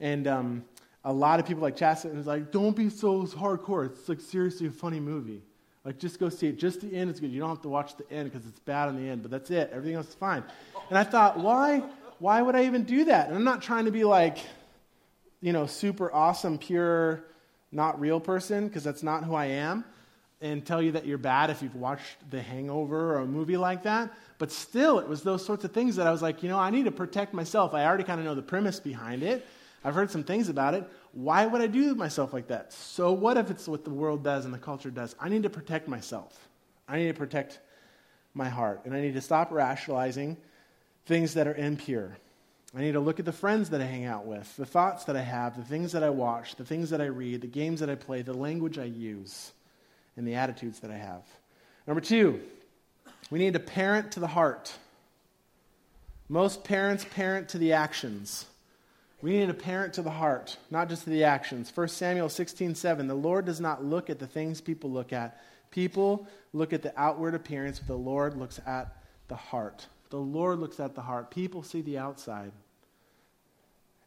And 0.00 0.26
um, 0.26 0.64
a 1.06 1.12
lot 1.12 1.38
of 1.38 1.46
people 1.46 1.62
like 1.62 1.76
Chastity 1.76 2.10
and 2.10 2.18
it's 2.18 2.26
like, 2.26 2.50
don't 2.50 2.74
be 2.74 2.90
so 2.90 3.22
hardcore. 3.22 3.86
It's 3.86 4.08
like 4.08 4.20
seriously 4.20 4.66
a 4.66 4.72
funny 4.72 4.98
movie. 4.98 5.40
Like 5.84 6.00
just 6.00 6.18
go 6.18 6.28
see 6.28 6.48
it. 6.48 6.58
Just 6.58 6.80
the 6.80 6.92
end 6.92 7.12
is 7.12 7.20
good. 7.20 7.30
You 7.30 7.38
don't 7.38 7.48
have 7.48 7.62
to 7.62 7.68
watch 7.68 7.96
the 7.96 8.10
end 8.12 8.30
because 8.30 8.44
it's 8.44 8.58
bad 8.58 8.88
in 8.88 8.96
the 8.96 9.08
end, 9.08 9.22
but 9.22 9.30
that's 9.30 9.52
it. 9.52 9.70
Everything 9.72 9.94
else 9.94 10.08
is 10.08 10.14
fine. 10.16 10.42
And 10.90 10.98
I 10.98 11.04
thought, 11.04 11.38
why? 11.38 11.84
Why 12.18 12.42
would 12.42 12.56
I 12.56 12.64
even 12.64 12.82
do 12.82 13.04
that? 13.04 13.28
And 13.28 13.36
I'm 13.36 13.44
not 13.44 13.62
trying 13.62 13.84
to 13.84 13.92
be 13.92 14.02
like, 14.02 14.38
you 15.40 15.52
know, 15.52 15.66
super 15.66 16.12
awesome, 16.12 16.58
pure, 16.58 17.22
not 17.70 18.00
real 18.00 18.18
person 18.18 18.66
because 18.66 18.82
that's 18.82 19.04
not 19.04 19.22
who 19.22 19.34
I 19.34 19.46
am. 19.46 19.84
And 20.40 20.66
tell 20.66 20.82
you 20.82 20.92
that 20.92 21.06
you're 21.06 21.18
bad 21.18 21.50
if 21.50 21.62
you've 21.62 21.76
watched 21.76 22.16
The 22.30 22.42
Hangover 22.42 23.14
or 23.14 23.18
a 23.20 23.26
movie 23.26 23.56
like 23.56 23.84
that. 23.84 24.12
But 24.38 24.50
still, 24.50 24.98
it 24.98 25.08
was 25.08 25.22
those 25.22 25.46
sorts 25.46 25.64
of 25.64 25.70
things 25.70 25.96
that 25.96 26.06
I 26.08 26.10
was 26.10 26.20
like, 26.20 26.42
you 26.42 26.48
know, 26.48 26.58
I 26.58 26.70
need 26.70 26.86
to 26.86 26.90
protect 26.90 27.32
myself. 27.32 27.74
I 27.74 27.86
already 27.86 28.04
kind 28.04 28.18
of 28.18 28.26
know 28.26 28.34
the 28.34 28.42
premise 28.42 28.80
behind 28.80 29.22
it. 29.22 29.46
I've 29.86 29.94
heard 29.94 30.10
some 30.10 30.24
things 30.24 30.48
about 30.48 30.74
it. 30.74 30.84
Why 31.12 31.46
would 31.46 31.60
I 31.60 31.68
do 31.68 31.94
myself 31.94 32.32
like 32.32 32.48
that? 32.48 32.72
So, 32.72 33.12
what 33.12 33.36
if 33.36 33.52
it's 33.52 33.68
what 33.68 33.84
the 33.84 33.90
world 33.90 34.24
does 34.24 34.44
and 34.44 34.52
the 34.52 34.58
culture 34.58 34.90
does? 34.90 35.14
I 35.20 35.28
need 35.28 35.44
to 35.44 35.48
protect 35.48 35.86
myself. 35.86 36.48
I 36.88 36.98
need 36.98 37.06
to 37.06 37.14
protect 37.14 37.60
my 38.34 38.48
heart. 38.48 38.80
And 38.84 38.92
I 38.94 39.00
need 39.00 39.14
to 39.14 39.20
stop 39.20 39.52
rationalizing 39.52 40.38
things 41.06 41.34
that 41.34 41.46
are 41.46 41.54
impure. 41.54 42.16
I 42.74 42.80
need 42.80 42.94
to 42.94 43.00
look 43.00 43.20
at 43.20 43.26
the 43.26 43.32
friends 43.32 43.70
that 43.70 43.80
I 43.80 43.84
hang 43.84 44.06
out 44.06 44.26
with, 44.26 44.56
the 44.56 44.66
thoughts 44.66 45.04
that 45.04 45.14
I 45.14 45.22
have, 45.22 45.56
the 45.56 45.62
things 45.62 45.92
that 45.92 46.02
I 46.02 46.10
watch, 46.10 46.56
the 46.56 46.64
things 46.64 46.90
that 46.90 47.00
I 47.00 47.06
read, 47.06 47.42
the 47.42 47.46
games 47.46 47.78
that 47.78 47.88
I 47.88 47.94
play, 47.94 48.22
the 48.22 48.34
language 48.34 48.78
I 48.78 48.86
use, 48.86 49.52
and 50.16 50.26
the 50.26 50.34
attitudes 50.34 50.80
that 50.80 50.90
I 50.90 50.96
have. 50.96 51.22
Number 51.86 52.00
two, 52.00 52.40
we 53.30 53.38
need 53.38 53.52
to 53.52 53.60
parent 53.60 54.10
to 54.12 54.20
the 54.20 54.26
heart. 54.26 54.74
Most 56.28 56.64
parents 56.64 57.06
parent 57.08 57.50
to 57.50 57.58
the 57.58 57.74
actions. 57.74 58.46
We 59.22 59.38
need 59.38 59.48
a 59.48 59.54
parent 59.54 59.94
to 59.94 60.02
the 60.02 60.10
heart, 60.10 60.58
not 60.70 60.88
just 60.88 61.04
to 61.04 61.10
the 61.10 61.24
actions. 61.24 61.72
1 61.74 61.88
Samuel 61.88 62.28
16 62.28 62.74
7. 62.74 63.06
The 63.06 63.14
Lord 63.14 63.46
does 63.46 63.60
not 63.60 63.84
look 63.84 64.10
at 64.10 64.18
the 64.18 64.26
things 64.26 64.60
people 64.60 64.90
look 64.90 65.12
at. 65.12 65.40
People 65.70 66.26
look 66.52 66.72
at 66.72 66.82
the 66.82 66.92
outward 67.00 67.34
appearance, 67.34 67.78
but 67.78 67.88
the 67.88 67.98
Lord 67.98 68.36
looks 68.36 68.60
at 68.66 68.96
the 69.28 69.36
heart. 69.36 69.86
The 70.10 70.18
Lord 70.18 70.58
looks 70.58 70.80
at 70.80 70.94
the 70.94 71.02
heart. 71.02 71.30
People 71.30 71.62
see 71.62 71.80
the 71.80 71.98
outside. 71.98 72.52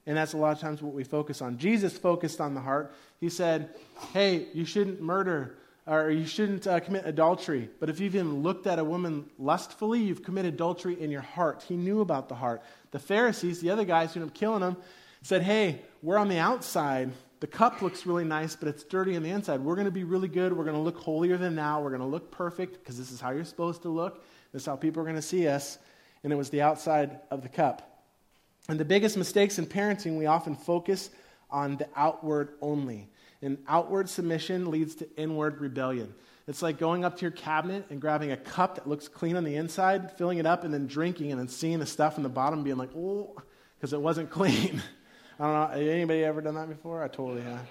And 0.05 0.17
that's 0.17 0.33
a 0.33 0.37
lot 0.37 0.53
of 0.53 0.59
times 0.59 0.81
what 0.81 0.93
we 0.93 1.03
focus 1.03 1.41
on. 1.41 1.57
Jesus 1.57 1.97
focused 1.97 2.39
on 2.39 2.53
the 2.53 2.61
heart. 2.61 2.93
He 3.19 3.29
said, 3.29 3.69
Hey, 4.13 4.47
you 4.53 4.65
shouldn't 4.65 5.01
murder 5.01 5.57
or 5.89 6.11
you 6.11 6.25
shouldn't 6.25 6.67
uh, 6.67 6.79
commit 6.79 7.07
adultery. 7.07 7.67
But 7.79 7.89
if 7.89 7.99
you've 7.99 8.13
even 8.13 8.43
looked 8.43 8.67
at 8.67 8.77
a 8.77 8.83
woman 8.83 9.25
lustfully, 9.39 9.99
you've 9.99 10.23
committed 10.23 10.53
adultery 10.53 11.01
in 11.01 11.09
your 11.09 11.21
heart. 11.21 11.65
He 11.67 11.75
knew 11.75 12.01
about 12.01 12.29
the 12.29 12.35
heart. 12.35 12.61
The 12.91 12.99
Pharisees, 12.99 13.59
the 13.59 13.71
other 13.71 13.85
guys 13.85 14.13
who 14.13 14.19
ended 14.19 14.31
up 14.31 14.39
killing 14.39 14.61
him, 14.61 14.77
said, 15.23 15.41
Hey, 15.41 15.81
we're 16.03 16.17
on 16.17 16.29
the 16.29 16.37
outside. 16.37 17.11
The 17.39 17.47
cup 17.47 17.81
looks 17.81 18.05
really 18.05 18.23
nice, 18.23 18.55
but 18.55 18.67
it's 18.67 18.83
dirty 18.83 19.15
on 19.15 19.23
the 19.23 19.31
inside. 19.31 19.61
We're 19.61 19.75
going 19.75 19.85
to 19.85 19.91
be 19.91 20.03
really 20.03 20.27
good. 20.27 20.55
We're 20.55 20.63
going 20.63 20.75
to 20.75 20.81
look 20.81 20.97
holier 20.97 21.37
than 21.37 21.55
now. 21.55 21.81
We're 21.81 21.89
going 21.89 22.01
to 22.01 22.07
look 22.07 22.29
perfect 22.29 22.73
because 22.73 22.97
this 22.97 23.11
is 23.11 23.19
how 23.19 23.31
you're 23.31 23.43
supposed 23.43 23.81
to 23.81 23.89
look. 23.89 24.23
This 24.51 24.63
is 24.63 24.65
how 24.67 24.75
people 24.75 25.01
are 25.01 25.05
going 25.05 25.15
to 25.15 25.21
see 25.23 25.47
us. 25.47 25.79
And 26.23 26.31
it 26.31 26.35
was 26.35 26.51
the 26.51 26.61
outside 26.61 27.19
of 27.31 27.41
the 27.41 27.49
cup. 27.49 28.03
And 28.67 28.79
the 28.79 28.85
biggest 28.85 29.17
mistakes 29.17 29.57
in 29.57 29.65
parenting, 29.65 30.19
we 30.19 30.27
often 30.27 30.55
focus 30.55 31.09
on 31.49 31.77
the 31.77 31.87
outward 31.95 32.49
only. 32.61 33.09
And 33.41 33.57
outward 33.67 34.09
submission 34.09 34.69
leads 34.69 34.95
to 34.95 35.07
inward 35.15 35.61
rebellion. 35.61 36.13
It's 36.47 36.61
like 36.61 36.79
going 36.79 37.05
up 37.05 37.17
to 37.17 37.21
your 37.21 37.31
cabinet 37.31 37.85
and 37.89 38.01
grabbing 38.01 38.31
a 38.31 38.37
cup 38.37 38.75
that 38.75 38.87
looks 38.87 39.07
clean 39.07 39.35
on 39.35 39.43
the 39.43 39.55
inside, 39.55 40.11
filling 40.17 40.39
it 40.39 40.45
up, 40.45 40.63
and 40.63 40.73
then 40.73 40.87
drinking, 40.87 41.31
and 41.31 41.39
then 41.39 41.47
seeing 41.47 41.79
the 41.79 41.85
stuff 41.85 42.17
in 42.17 42.23
the 42.23 42.29
bottom, 42.29 42.63
being 42.63 42.77
like, 42.77 42.89
oh, 42.97 43.35
because 43.77 43.93
it 43.93 44.01
wasn't 44.01 44.29
clean. 44.31 44.81
I 45.39 45.43
don't 45.43 45.53
know. 45.53 45.91
Anybody 45.91 46.23
ever 46.23 46.41
done 46.41 46.55
that 46.55 46.67
before? 46.67 47.03
I 47.03 47.07
totally 47.07 47.43
have. 47.43 47.67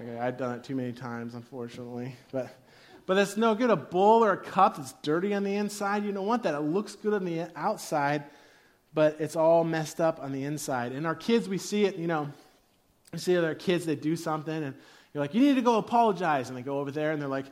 Okay, 0.00 0.18
I've 0.18 0.38
done 0.38 0.56
it 0.56 0.64
too 0.64 0.74
many 0.74 0.92
times, 0.92 1.34
unfortunately. 1.34 2.16
But, 2.32 2.56
but 3.04 3.14
that's 3.14 3.36
no 3.36 3.54
good. 3.54 3.68
A 3.70 3.76
bowl 3.76 4.24
or 4.24 4.32
a 4.32 4.38
cup 4.38 4.78
that's 4.78 4.94
dirty 5.02 5.34
on 5.34 5.44
the 5.44 5.54
inside, 5.54 6.04
you 6.04 6.12
don't 6.12 6.26
want 6.26 6.42
that. 6.44 6.54
It 6.54 6.60
looks 6.60 6.96
good 6.96 7.12
on 7.12 7.24
the 7.24 7.48
outside, 7.54 8.24
but 8.94 9.20
it's 9.20 9.36
all 9.36 9.62
messed 9.62 10.00
up 10.00 10.20
on 10.22 10.32
the 10.32 10.44
inside. 10.44 10.92
And 10.92 11.06
our 11.06 11.14
kids, 11.14 11.48
we 11.50 11.58
see 11.58 11.84
it, 11.84 11.96
you 11.96 12.06
know, 12.06 12.30
we 13.14 13.18
see 13.18 13.36
other 13.36 13.54
kids 13.54 13.86
that 13.86 14.02
do 14.02 14.16
something, 14.16 14.62
and 14.62 14.74
you're 15.12 15.22
like, 15.22 15.34
you 15.34 15.40
need 15.40 15.54
to 15.54 15.62
go 15.62 15.78
apologize. 15.78 16.48
And 16.48 16.58
they 16.58 16.62
go 16.62 16.78
over 16.80 16.90
there, 16.90 17.12
and 17.12 17.22
they're 17.22 17.28
like, 17.28 17.46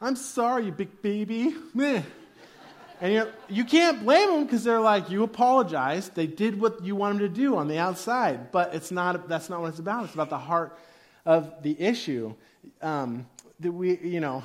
I'm 0.00 0.16
sorry, 0.16 0.66
you 0.66 0.72
big 0.72 1.02
baby. 1.02 1.54
And 3.02 3.14
you 3.14 3.26
you 3.48 3.64
can't 3.64 4.04
blame 4.04 4.30
them 4.30 4.44
because 4.44 4.62
they're 4.62 4.80
like, 4.80 5.10
you 5.10 5.22
apologized. 5.22 6.14
They 6.14 6.26
did 6.26 6.60
what 6.60 6.84
you 6.84 6.94
want 6.94 7.18
them 7.18 7.28
to 7.28 7.34
do 7.34 7.56
on 7.56 7.66
the 7.66 7.78
outside. 7.78 8.52
But 8.52 8.74
it's 8.74 8.90
not, 8.90 9.26
that's 9.28 9.48
not 9.48 9.60
what 9.60 9.70
it's 9.70 9.78
about. 9.78 10.04
It's 10.04 10.14
about 10.14 10.30
the 10.30 10.38
heart 10.38 10.78
of 11.24 11.62
the 11.62 11.80
issue. 11.80 12.34
Um, 12.82 13.26
that 13.60 13.72
we, 13.72 13.98
you 13.98 14.20
know, 14.20 14.42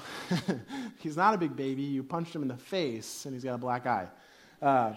he's 1.00 1.18
not 1.18 1.34
a 1.34 1.38
big 1.38 1.56
baby. 1.56 1.84
You 1.84 2.04
punched 2.04 2.36
him 2.36 2.42
in 2.42 2.48
the 2.48 2.58
face 2.58 3.26
and 3.26 3.34
he's 3.34 3.44
got 3.44 3.56
a 3.56 3.58
black 3.58 3.86
eye. 3.86 4.08
Uh, 4.62 4.94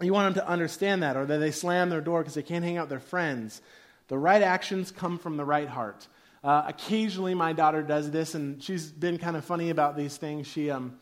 you 0.00 0.12
want 0.12 0.34
them 0.34 0.44
to 0.44 0.50
understand 0.50 1.02
that, 1.02 1.16
or 1.16 1.24
that 1.24 1.38
they 1.38 1.50
slam 1.50 1.88
their 1.88 2.00
door 2.00 2.20
because 2.20 2.34
they 2.34 2.42
can't 2.42 2.64
hang 2.64 2.78
out 2.78 2.84
with 2.84 2.90
their 2.90 3.00
friends. 3.00 3.62
The 4.08 4.18
right 4.18 4.42
actions 4.42 4.90
come 4.90 5.18
from 5.18 5.36
the 5.36 5.44
right 5.44 5.68
heart. 5.68 6.08
Uh, 6.42 6.64
occasionally, 6.66 7.34
my 7.34 7.52
daughter 7.52 7.82
does 7.82 8.10
this, 8.10 8.34
and 8.34 8.62
she's 8.62 8.90
been 8.90 9.16
kind 9.16 9.36
of 9.36 9.44
funny 9.44 9.70
about 9.70 9.96
these 9.96 10.18
things. 10.18 10.46
She, 10.46 10.70
um, 10.70 10.98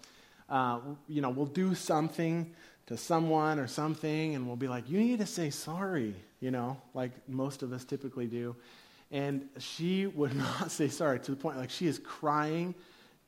uh, 0.48 0.78
you 1.08 1.20
know, 1.20 1.30
will 1.30 1.46
do 1.46 1.74
something 1.74 2.54
to 2.86 2.96
someone 2.96 3.58
or 3.58 3.66
something, 3.66 4.36
and 4.36 4.46
we'll 4.46 4.56
be 4.56 4.68
like, 4.68 4.88
"You 4.88 5.00
need 5.00 5.18
to 5.18 5.26
say 5.26 5.50
sorry," 5.50 6.14
you 6.40 6.52
know, 6.52 6.80
like 6.94 7.10
most 7.28 7.62
of 7.62 7.72
us 7.72 7.84
typically 7.84 8.26
do. 8.26 8.54
And 9.10 9.48
she 9.58 10.06
would 10.18 10.34
not 10.34 10.70
say 10.70 10.88
sorry 10.88 11.18
to 11.20 11.30
the 11.32 11.36
point 11.36 11.58
like 11.58 11.70
she 11.70 11.86
is 11.86 11.98
crying, 11.98 12.74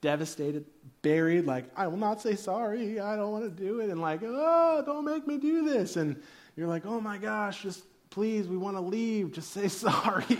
devastated, 0.01 0.67
buried, 1.03 1.47
like, 1.47 1.65
I 1.77 1.87
will 1.87 1.97
not 1.97 2.21
say 2.21 2.37
sorry. 2.37 3.01
I 3.01 3.17
don't 3.17 3.33
want 3.33 3.45
to 3.45 3.51
do 3.51 3.81
it. 3.81 3.91
And 3.91 4.01
like, 4.01 4.21
oh, 4.23 4.83
don't 4.85 5.05
make 5.05 5.27
me 5.27 5.39
do 5.39 5.65
this. 5.65 5.97
And 5.97 6.21
you're 6.57 6.69
like, 6.69 6.85
oh 6.87 7.01
my 7.01 7.19
gosh, 7.19 7.63
just 7.63 7.85
please, 8.15 8.47
we 8.47 8.57
want 8.57 8.77
to 8.77 8.81
leave. 8.81 9.33
Just 9.33 9.51
say 9.51 9.67
sorry. 9.87 10.39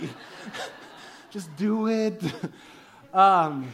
just 1.29 1.53
do 1.57 1.89
it. 1.89 2.23
um, 3.13 3.71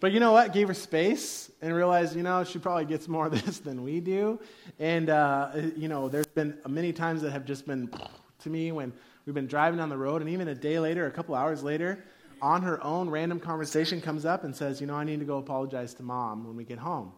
but 0.00 0.10
you 0.10 0.18
know 0.18 0.32
what? 0.32 0.52
Gave 0.52 0.66
her 0.66 0.74
space 0.74 1.48
and 1.62 1.72
realized, 1.72 2.16
you 2.16 2.24
know, 2.24 2.42
she 2.42 2.58
probably 2.58 2.86
gets 2.86 3.06
more 3.06 3.26
of 3.26 3.44
this 3.44 3.58
than 3.60 3.84
we 3.84 4.00
do. 4.00 4.40
And, 4.80 5.10
uh, 5.10 5.50
you 5.76 5.86
know, 5.86 6.08
there's 6.08 6.26
been 6.26 6.58
many 6.68 6.92
times 6.92 7.22
that 7.22 7.30
have 7.30 7.44
just 7.44 7.68
been 7.68 7.88
to 8.42 8.50
me 8.50 8.72
when 8.72 8.92
we've 9.26 9.34
been 9.34 9.46
driving 9.46 9.78
down 9.78 9.90
the 9.90 9.96
road, 9.96 10.20
and 10.20 10.28
even 10.30 10.48
a 10.48 10.54
day 10.54 10.80
later, 10.80 11.06
a 11.06 11.10
couple 11.10 11.36
hours 11.36 11.62
later, 11.62 12.04
on 12.42 12.62
her 12.62 12.82
own, 12.84 13.08
random 13.08 13.38
conversation 13.38 14.00
comes 14.00 14.24
up 14.24 14.42
and 14.42 14.54
says, 14.54 14.80
you 14.80 14.88
know, 14.88 14.94
I 14.94 15.04
need 15.04 15.20
to 15.20 15.24
go 15.24 15.38
apologize 15.38 15.94
to 15.94 16.02
mom 16.02 16.44
when 16.46 16.56
we 16.56 16.64
get 16.64 16.78
home 16.78 17.12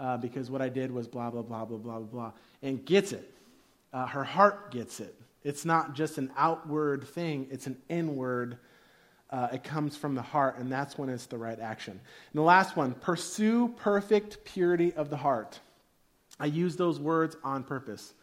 uh, 0.00 0.16
because 0.16 0.50
what 0.50 0.60
I 0.60 0.68
did 0.68 0.90
was 0.90 1.06
blah, 1.06 1.30
blah, 1.30 1.42
blah, 1.42 1.64
blah, 1.64 1.78
blah, 1.78 1.98
blah, 2.00 2.32
and 2.62 2.84
gets 2.84 3.12
it. 3.12 3.33
Uh, 3.94 4.06
her 4.06 4.24
heart 4.24 4.70
gets 4.70 5.00
it. 5.00 5.14
It's 5.42 5.64
not 5.64 5.94
just 5.94 6.18
an 6.18 6.30
outward 6.36 7.08
thing, 7.08 7.46
it's 7.50 7.66
an 7.66 7.78
inward 7.88 8.58
uh, 9.34 9.48
it 9.52 9.64
comes 9.64 9.96
from 9.96 10.14
the 10.14 10.22
heart, 10.22 10.58
and 10.58 10.70
that's 10.70 10.96
when 10.96 11.08
it's 11.08 11.26
the 11.26 11.36
right 11.36 11.58
action. 11.58 11.92
And 11.92 12.38
the 12.38 12.42
last 12.42 12.76
one 12.76 12.94
pursue 12.94 13.66
perfect 13.78 14.44
purity 14.44 14.92
of 14.92 15.10
the 15.10 15.16
heart. 15.16 15.58
I 16.38 16.46
use 16.46 16.76
those 16.76 17.00
words 17.00 17.36
on 17.42 17.64
purpose. 17.64 18.14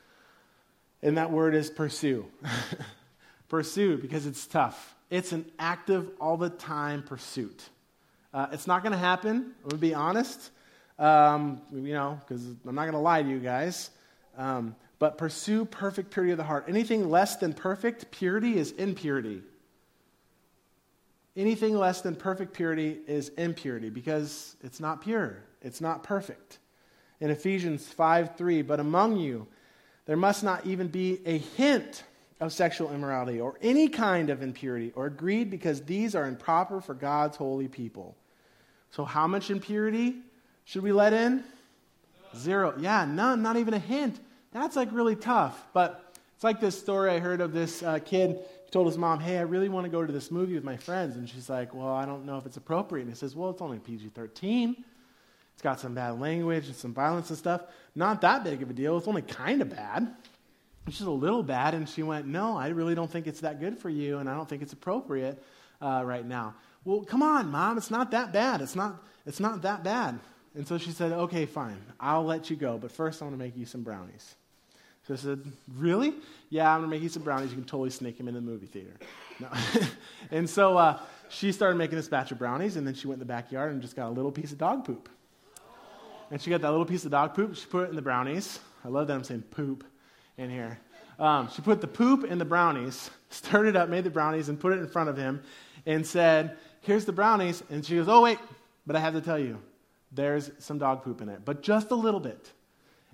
And 1.02 1.18
that 1.18 1.30
word 1.30 1.54
is 1.54 1.70
pursue. 1.70 2.28
pursue 3.50 3.98
because 3.98 4.26
it's 4.26 4.48
tough. 4.48 4.96
It's 5.10 5.34
an 5.34 5.52
active, 5.60 6.10
all 6.22 6.38
the 6.38 6.50
time 6.50 7.04
pursuit. 7.04 7.62
Uh, 8.34 8.48
it's 8.54 8.66
not 8.66 8.82
going 8.82 8.94
to 8.94 8.98
happen, 8.98 9.36
I'm 9.36 9.70
going 9.70 9.72
to 9.72 9.78
be 9.78 9.94
honest, 9.94 10.52
um, 10.98 11.62
you 11.74 11.94
know, 11.94 12.22
because 12.22 12.46
I'm 12.66 12.76
not 12.76 12.84
going 12.84 12.94
to 12.94 13.00
lie 13.00 13.22
to 13.22 13.28
you 13.28 13.40
guys. 13.40 13.90
Um, 14.38 14.78
but 15.02 15.18
pursue 15.18 15.66
perfect 15.66 16.12
purity 16.12 16.32
of 16.32 16.38
the 16.38 16.44
heart. 16.44 16.66
Anything 16.68 17.10
less 17.10 17.36
than 17.38 17.54
perfect 17.54 18.12
purity 18.12 18.60
is 18.60 18.72
impurity. 18.74 19.42
Anything 21.36 21.76
less 21.76 22.02
than 22.02 22.16
perfect 22.16 22.54
purity 22.54 23.00
is 23.08 23.30
impurity 23.30 23.90
because 23.90 24.56
it's 24.62 24.80
not 24.80 25.02
pure, 25.02 25.40
it's 25.64 25.82
not 25.82 26.04
perfect. 26.04 26.60
In 27.20 27.32
Ephesians 27.32 27.88
5 27.88 28.36
3, 28.36 28.62
but 28.62 28.80
among 28.80 29.18
you 29.18 29.48
there 30.06 30.18
must 30.18 30.44
not 30.44 30.68
even 30.68 30.88
be 30.88 31.20
a 31.26 31.40
hint 31.40 32.04
of 32.40 32.54
sexual 32.54 32.94
immorality 32.94 33.42
or 33.42 33.58
any 33.60 33.88
kind 33.88 34.30
of 34.30 34.44
impurity 34.44 34.92
or 34.96 35.10
greed 35.10 35.50
because 35.50 35.82
these 35.82 36.14
are 36.14 36.28
improper 36.28 36.80
for 36.80 36.94
God's 36.94 37.38
holy 37.38 37.68
people. 37.68 38.16
So, 38.92 39.04
how 39.04 39.26
much 39.26 39.50
impurity 39.50 40.18
should 40.64 40.84
we 40.84 40.92
let 40.92 41.12
in? 41.12 41.44
Zero. 42.36 42.76
Yeah, 42.78 43.06
none, 43.06 43.42
not 43.42 43.58
even 43.58 43.74
a 43.74 43.80
hint. 43.80 44.20
That's 44.52 44.76
like 44.76 44.90
really 44.92 45.16
tough. 45.16 45.66
But 45.74 46.12
it's 46.36 46.44
like 46.44 46.60
this 46.60 46.78
story 46.78 47.12
I 47.12 47.20
heard 47.20 47.42
of 47.42 47.54
this 47.54 47.84
uh, 47.84 48.00
kid 48.00 48.40
told 48.72 48.88
his 48.88 48.98
mom, 48.98 49.20
Hey, 49.20 49.38
I 49.38 49.42
really 49.42 49.70
want 49.70 49.86
to 49.86 49.92
go 49.92 50.06
to 50.06 50.12
this 50.12 50.32
movie 50.32 50.56
with 50.56 50.64
my 50.64 50.78
friends. 50.78 51.16
And 51.16 51.30
she's 51.30 51.50
like, 51.50 51.74
Well, 51.74 51.94
I 51.94 52.06
don't 52.06 52.26
know 52.26 52.38
if 52.38 52.46
it's 52.46 52.58
appropriate. 52.58 53.04
And 53.04 53.12
he 53.12 53.18
says, 53.18 53.36
Well, 53.36 53.52
it's 53.52 53.62
only 53.62 53.80
PG 53.80 54.10
13. 54.10 54.84
It's 55.54 55.62
got 55.62 55.80
some 55.80 55.94
bad 55.94 56.20
language 56.20 56.68
and 56.68 56.76
some 56.76 56.94
violence 56.94 57.30
and 57.30 57.38
stuff. 57.38 57.62
Not 57.94 58.22
that 58.22 58.44
big 58.44 58.64
of 58.64 58.70
a 58.70 58.74
deal. 58.74 58.98
It's 58.98 59.08
only 59.08 59.22
kind 59.22 59.62
of 59.62 59.70
bad. 59.70 60.16
It's 60.88 60.98
just 60.98 61.08
a 61.08 61.12
little 61.12 61.44
bad. 61.44 61.76
And 61.76 61.88
she 61.88 62.02
went, 62.02 62.26
No, 62.26 62.58
I 62.58 62.70
really 62.70 62.96
don't 62.96 63.12
think 63.12 63.28
it's 63.28 63.42
that 63.42 63.60
good 63.60 63.78
for 63.78 63.90
you, 63.90 64.18
and 64.18 64.30
I 64.30 64.36
don't 64.36 64.50
think 64.50 64.62
it's 64.62 64.74
appropriate 64.74 65.42
uh, 65.82 66.02
right 66.06 66.26
now. 66.26 66.56
Well, 66.84 67.04
come 67.04 67.22
on, 67.22 67.52
mom. 67.52 67.78
It's 67.78 67.92
not 67.92 68.12
that 68.12 68.34
bad. 68.34 68.62
It's 68.62 68.76
not, 68.76 69.04
it's 69.26 69.40
not 69.40 69.62
that 69.62 69.84
bad. 69.84 70.20
And 70.56 70.68
so 70.68 70.78
she 70.78 70.92
said, 70.92 71.12
Okay, 71.12 71.46
fine. 71.46 71.78
I'll 72.00 72.26
let 72.26 72.50
you 72.50 72.56
go. 72.56 72.78
But 72.78 72.92
first, 72.92 73.22
I 73.22 73.26
want 73.26 73.36
to 73.36 73.40
make 73.40 73.56
you 73.56 73.66
some 73.66 73.84
brownies. 73.84 74.36
So 75.08 75.14
I 75.14 75.18
said, 75.18 75.44
Really? 75.76 76.14
Yeah, 76.50 76.74
I'm 76.74 76.82
to 76.82 76.88
make 76.88 77.02
you 77.02 77.10
some 77.10 77.24
brownies. 77.24 77.50
You 77.50 77.56
can 77.56 77.66
totally 77.66 77.90
sneak 77.90 78.18
them 78.18 78.28
in 78.28 78.34
the 78.34 78.42
movie 78.42 78.68
theater. 78.68 78.94
No. 79.40 79.48
and 80.32 80.50
so 80.50 80.78
uh, 80.78 81.00
she 81.30 81.52
started 81.52 81.78
making 81.78 81.96
this 81.96 82.08
batch 82.08 82.32
of 82.32 82.38
brownies, 82.38 82.76
and 82.76 82.86
then 82.86 82.94
she 82.94 83.08
went 83.08 83.16
in 83.16 83.28
the 83.28 83.34
backyard 83.34 83.72
and 83.72 83.82
just 83.82 83.96
got 83.96 84.10
a 84.10 84.12
little 84.12 84.32
piece 84.32 84.52
of 84.52 84.58
dog 84.58 84.86
poop. 84.86 85.10
And 86.30 86.42
she 86.42 86.50
got 86.50 86.62
that 86.62 86.72
little 86.72 86.86
piece 86.86 87.06
of 87.06 87.12
dog 87.12 87.34
poop. 87.34 87.56
She 87.56 87.66
put 87.66 87.86
it 87.86 87.90
in 87.90 87.96
the 87.96 88.02
brownies. 88.02 88.60
I 88.84 88.90
love 88.90 89.08
that 89.08 89.14
I'm 89.14 89.24
saying 89.24 89.44
poop 89.44 89.84
in 90.38 90.50
here. 90.50 90.80
Um, 91.20 91.50
she 91.54 91.62
put 91.62 91.82
the 91.82 91.88
poop 91.88 92.24
in 92.24 92.38
the 92.38 92.46
brownies, 92.46 93.12
stirred 93.30 93.68
it 93.68 93.76
up, 93.76 93.90
made 93.90 94.04
the 94.04 94.10
brownies, 94.10 94.50
and 94.50 94.60
put 94.60 94.74
it 94.74 94.80
in 94.80 94.88
front 94.88 95.10
of 95.10 95.18
him, 95.18 95.42
and 95.86 96.06
said, 96.06 96.58
Here's 96.82 97.06
the 97.06 97.12
brownies. 97.12 97.64
And 97.70 97.86
she 97.86 97.96
goes, 97.96 98.08
Oh, 98.08 98.22
wait, 98.22 98.40
but 98.86 98.96
I 98.96 99.00
have 99.00 99.14
to 99.14 99.22
tell 99.22 99.40
you, 99.40 99.60
there's 100.12 100.52
some 100.60 100.78
dog 100.78 101.04
poop 101.04 101.22
in 101.22 101.30
it, 101.30 101.46
but 101.46 101.62
just 101.62 101.92
a 101.92 101.96
little 101.96 102.20
bit. 102.20 102.52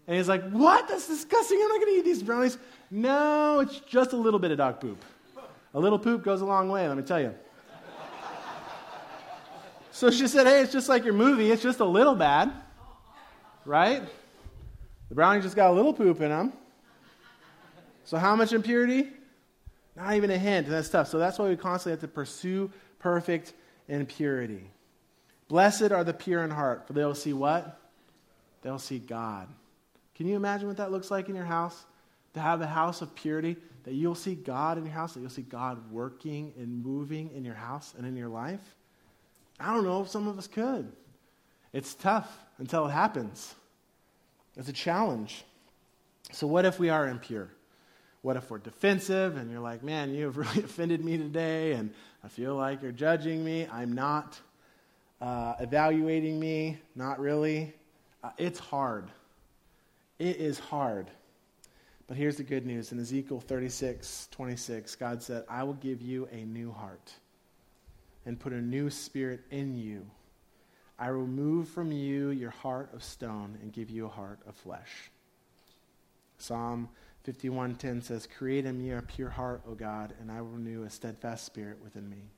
And 0.07 0.15
he's 0.15 0.27
like, 0.27 0.49
What? 0.49 0.87
That's 0.87 1.07
disgusting. 1.07 1.59
I'm 1.61 1.67
not 1.69 1.81
going 1.81 1.93
to 1.93 1.99
eat 1.99 2.05
these 2.05 2.23
brownies. 2.23 2.57
No, 2.89 3.59
it's 3.59 3.79
just 3.81 4.13
a 4.13 4.17
little 4.17 4.39
bit 4.39 4.51
of 4.51 4.57
dog 4.57 4.79
poop. 4.79 5.03
A 5.73 5.79
little 5.79 5.99
poop 5.99 6.23
goes 6.23 6.41
a 6.41 6.45
long 6.45 6.69
way, 6.69 6.87
let 6.87 6.97
me 6.97 7.03
tell 7.03 7.19
you. 7.19 7.35
so 9.91 10.09
she 10.09 10.27
said, 10.27 10.47
Hey, 10.47 10.61
it's 10.61 10.71
just 10.71 10.89
like 10.89 11.03
your 11.03 11.13
movie. 11.13 11.51
It's 11.51 11.61
just 11.61 11.81
a 11.81 11.85
little 11.85 12.15
bad, 12.15 12.51
right? 13.65 14.01
The 15.09 15.15
brownies 15.15 15.43
just 15.43 15.55
got 15.55 15.71
a 15.71 15.73
little 15.73 15.93
poop 15.93 16.21
in 16.21 16.29
them. 16.29 16.53
So, 18.05 18.17
how 18.17 18.35
much 18.35 18.53
impurity? 18.53 19.07
Not 19.95 20.13
even 20.13 20.31
a 20.31 20.37
hint. 20.37 20.67
That's 20.67 20.89
tough. 20.89 21.09
So, 21.09 21.17
that's 21.17 21.37
why 21.37 21.49
we 21.49 21.57
constantly 21.57 21.91
have 21.91 22.01
to 22.01 22.07
pursue 22.07 22.71
perfect 22.99 23.53
impurity. 23.89 24.71
Blessed 25.49 25.91
are 25.91 26.03
the 26.03 26.13
pure 26.13 26.43
in 26.43 26.49
heart, 26.49 26.87
for 26.87 26.93
they 26.93 27.03
will 27.03 27.15
see 27.15 27.33
what? 27.33 27.79
They'll 28.61 28.79
see 28.79 28.99
God. 28.99 29.47
Can 30.17 30.27
you 30.27 30.35
imagine 30.35 30.67
what 30.67 30.77
that 30.77 30.91
looks 30.91 31.11
like 31.11 31.29
in 31.29 31.35
your 31.35 31.45
house? 31.45 31.85
To 32.33 32.39
have 32.41 32.61
a 32.61 32.67
house 32.67 33.01
of 33.01 33.15
purity, 33.15 33.55
that 33.83 33.93
you'll 33.93 34.15
see 34.15 34.35
God 34.35 34.77
in 34.77 34.83
your 34.83 34.93
house, 34.93 35.13
that 35.13 35.21
you'll 35.21 35.29
see 35.29 35.43
God 35.43 35.91
working 35.91 36.53
and 36.57 36.83
moving 36.83 37.31
in 37.33 37.45
your 37.45 37.55
house 37.55 37.93
and 37.97 38.05
in 38.05 38.15
your 38.15 38.27
life? 38.27 38.75
I 39.59 39.73
don't 39.73 39.83
know 39.83 40.01
if 40.01 40.09
some 40.09 40.27
of 40.27 40.37
us 40.37 40.47
could. 40.47 40.91
It's 41.71 41.93
tough 41.93 42.29
until 42.57 42.87
it 42.87 42.91
happens. 42.91 43.55
It's 44.55 44.69
a 44.69 44.73
challenge. 44.73 45.45
So, 46.31 46.47
what 46.47 46.65
if 46.65 46.79
we 46.79 46.89
are 46.89 47.07
impure? 47.07 47.49
What 48.23 48.35
if 48.35 48.49
we're 48.49 48.57
defensive 48.57 49.37
and 49.37 49.49
you're 49.49 49.61
like, 49.61 49.83
man, 49.83 50.13
you 50.13 50.25
have 50.25 50.37
really 50.37 50.63
offended 50.63 51.03
me 51.05 51.17
today 51.17 51.73
and 51.73 51.93
I 52.23 52.27
feel 52.27 52.55
like 52.55 52.81
you're 52.81 52.91
judging 52.91 53.43
me? 53.43 53.67
I'm 53.71 53.93
not. 53.93 54.39
Uh, 55.21 55.55
evaluating 55.59 56.39
me? 56.39 56.77
Not 56.95 57.19
really. 57.19 57.73
Uh, 58.23 58.31
it's 58.37 58.59
hard. 58.59 59.09
It 60.19 60.37
is 60.37 60.59
hard. 60.59 61.11
But 62.07 62.17
here's 62.17 62.37
the 62.37 62.43
good 62.43 62.65
news. 62.65 62.91
In 62.91 62.99
Ezekiel 62.99 63.39
36, 63.39 64.29
26, 64.31 64.95
God 64.95 65.21
said, 65.21 65.43
I 65.49 65.63
will 65.63 65.73
give 65.73 66.01
you 66.01 66.27
a 66.31 66.45
new 66.45 66.71
heart 66.71 67.13
and 68.25 68.39
put 68.39 68.53
a 68.53 68.61
new 68.61 68.89
spirit 68.89 69.41
in 69.51 69.75
you. 69.75 70.05
I 70.97 71.11
will 71.11 71.19
remove 71.19 71.67
from 71.69 71.91
you 71.91 72.29
your 72.29 72.49
heart 72.49 72.89
of 72.93 73.03
stone 73.03 73.57
and 73.61 73.71
give 73.71 73.89
you 73.89 74.05
a 74.05 74.09
heart 74.09 74.39
of 74.47 74.55
flesh. 74.55 75.11
Psalm 76.39 76.89
51:10 77.23 78.01
says, 78.01 78.25
"Create 78.25 78.65
in 78.65 78.77
me 78.77 78.91
a 78.91 79.01
pure 79.01 79.29
heart, 79.29 79.61
O 79.67 79.75
God, 79.75 80.15
and 80.19 80.31
I 80.31 80.41
will 80.41 80.51
renew 80.51 80.83
a 80.83 80.89
steadfast 80.89 81.45
spirit 81.45 81.79
within 81.81 82.09
me." 82.09 82.29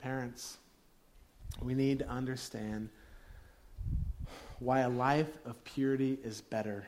Parents, 0.00 0.58
we 1.62 1.74
need 1.74 2.00
to 2.00 2.08
understand 2.08 2.90
why 4.60 4.80
a 4.80 4.88
life 4.88 5.38
of 5.44 5.62
purity 5.64 6.18
is 6.22 6.42
better 6.42 6.86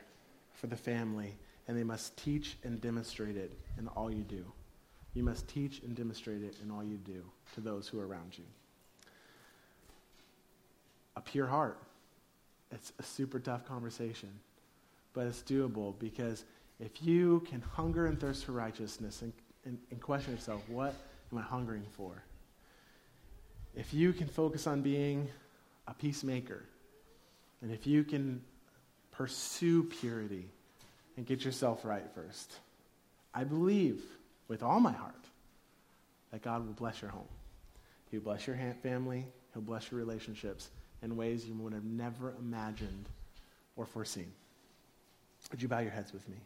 for 0.53 0.67
the 0.67 0.75
family, 0.75 1.35
and 1.67 1.77
they 1.77 1.83
must 1.83 2.15
teach 2.15 2.57
and 2.63 2.79
demonstrate 2.79 3.35
it 3.35 3.51
in 3.77 3.87
all 3.89 4.11
you 4.11 4.23
do. 4.23 4.45
You 5.13 5.23
must 5.23 5.47
teach 5.47 5.81
and 5.83 5.95
demonstrate 5.95 6.41
it 6.41 6.55
in 6.63 6.71
all 6.71 6.83
you 6.83 6.97
do 6.97 7.23
to 7.55 7.61
those 7.61 7.87
who 7.87 7.99
are 7.99 8.07
around 8.07 8.37
you. 8.37 8.45
A 11.15 11.21
pure 11.21 11.47
heart. 11.47 11.77
It's 12.71 12.93
a 12.99 13.03
super 13.03 13.39
tough 13.39 13.65
conversation, 13.67 14.29
but 15.13 15.27
it's 15.27 15.41
doable 15.41 15.97
because 15.99 16.45
if 16.79 17.03
you 17.03 17.43
can 17.47 17.61
hunger 17.61 18.07
and 18.07 18.19
thirst 18.19 18.45
for 18.45 18.51
righteousness 18.51 19.21
and, 19.21 19.33
and, 19.65 19.77
and 19.91 20.01
question 20.01 20.33
yourself, 20.33 20.61
what 20.67 20.95
am 21.31 21.37
I 21.37 21.41
hungering 21.41 21.85
for? 21.95 22.23
If 23.75 23.93
you 23.93 24.13
can 24.13 24.27
focus 24.27 24.67
on 24.67 24.81
being 24.81 25.27
a 25.87 25.93
peacemaker, 25.93 26.63
and 27.63 27.71
if 27.71 27.87
you 27.87 28.03
can 28.03 28.41
pursue 29.11 29.83
purity 29.83 30.45
and 31.15 31.25
get 31.25 31.45
yourself 31.45 31.85
right 31.85 32.05
first, 32.13 32.51
I 33.33 33.45
believe 33.45 34.03
with 34.49 34.61
all 34.61 34.81
my 34.81 34.91
heart 34.91 35.15
that 36.31 36.41
God 36.41 36.65
will 36.65 36.73
bless 36.73 37.01
your 37.01 37.09
home. 37.09 37.27
He'll 38.11 38.21
bless 38.21 38.45
your 38.45 38.57
family, 38.83 39.25
He'll 39.53 39.63
bless 39.63 39.89
your 39.89 39.99
relationships 39.99 40.69
in 41.01 41.15
ways 41.15 41.45
you 41.45 41.53
would 41.55 41.73
have 41.73 41.85
never 41.85 42.35
imagined 42.37 43.07
or 43.77 43.85
foreseen. 43.85 44.31
Would 45.51 45.61
you 45.61 45.67
bow 45.67 45.79
your 45.79 45.91
heads 45.91 46.11
with 46.11 46.27
me? 46.27 46.37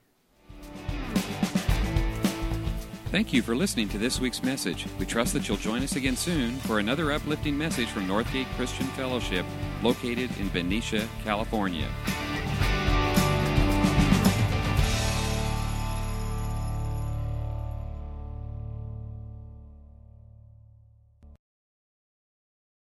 Thank 3.11 3.31
you 3.31 3.41
for 3.41 3.55
listening 3.55 3.87
to 3.89 3.97
this 3.97 4.19
week's 4.19 4.43
message. 4.43 4.85
We 4.99 5.05
trust 5.05 5.33
that 5.33 5.47
you'll 5.47 5.57
join 5.57 5.81
us 5.81 5.95
again 5.95 6.17
soon 6.17 6.57
for 6.57 6.79
another 6.79 7.11
uplifting 7.11 7.57
message 7.57 7.87
from 7.87 8.05
Northgate 8.05 8.47
Christian 8.55 8.85
Fellowship, 8.87 9.45
located 9.83 10.29
in 10.39 10.49
Benicia, 10.49 11.07
California. 11.23 11.87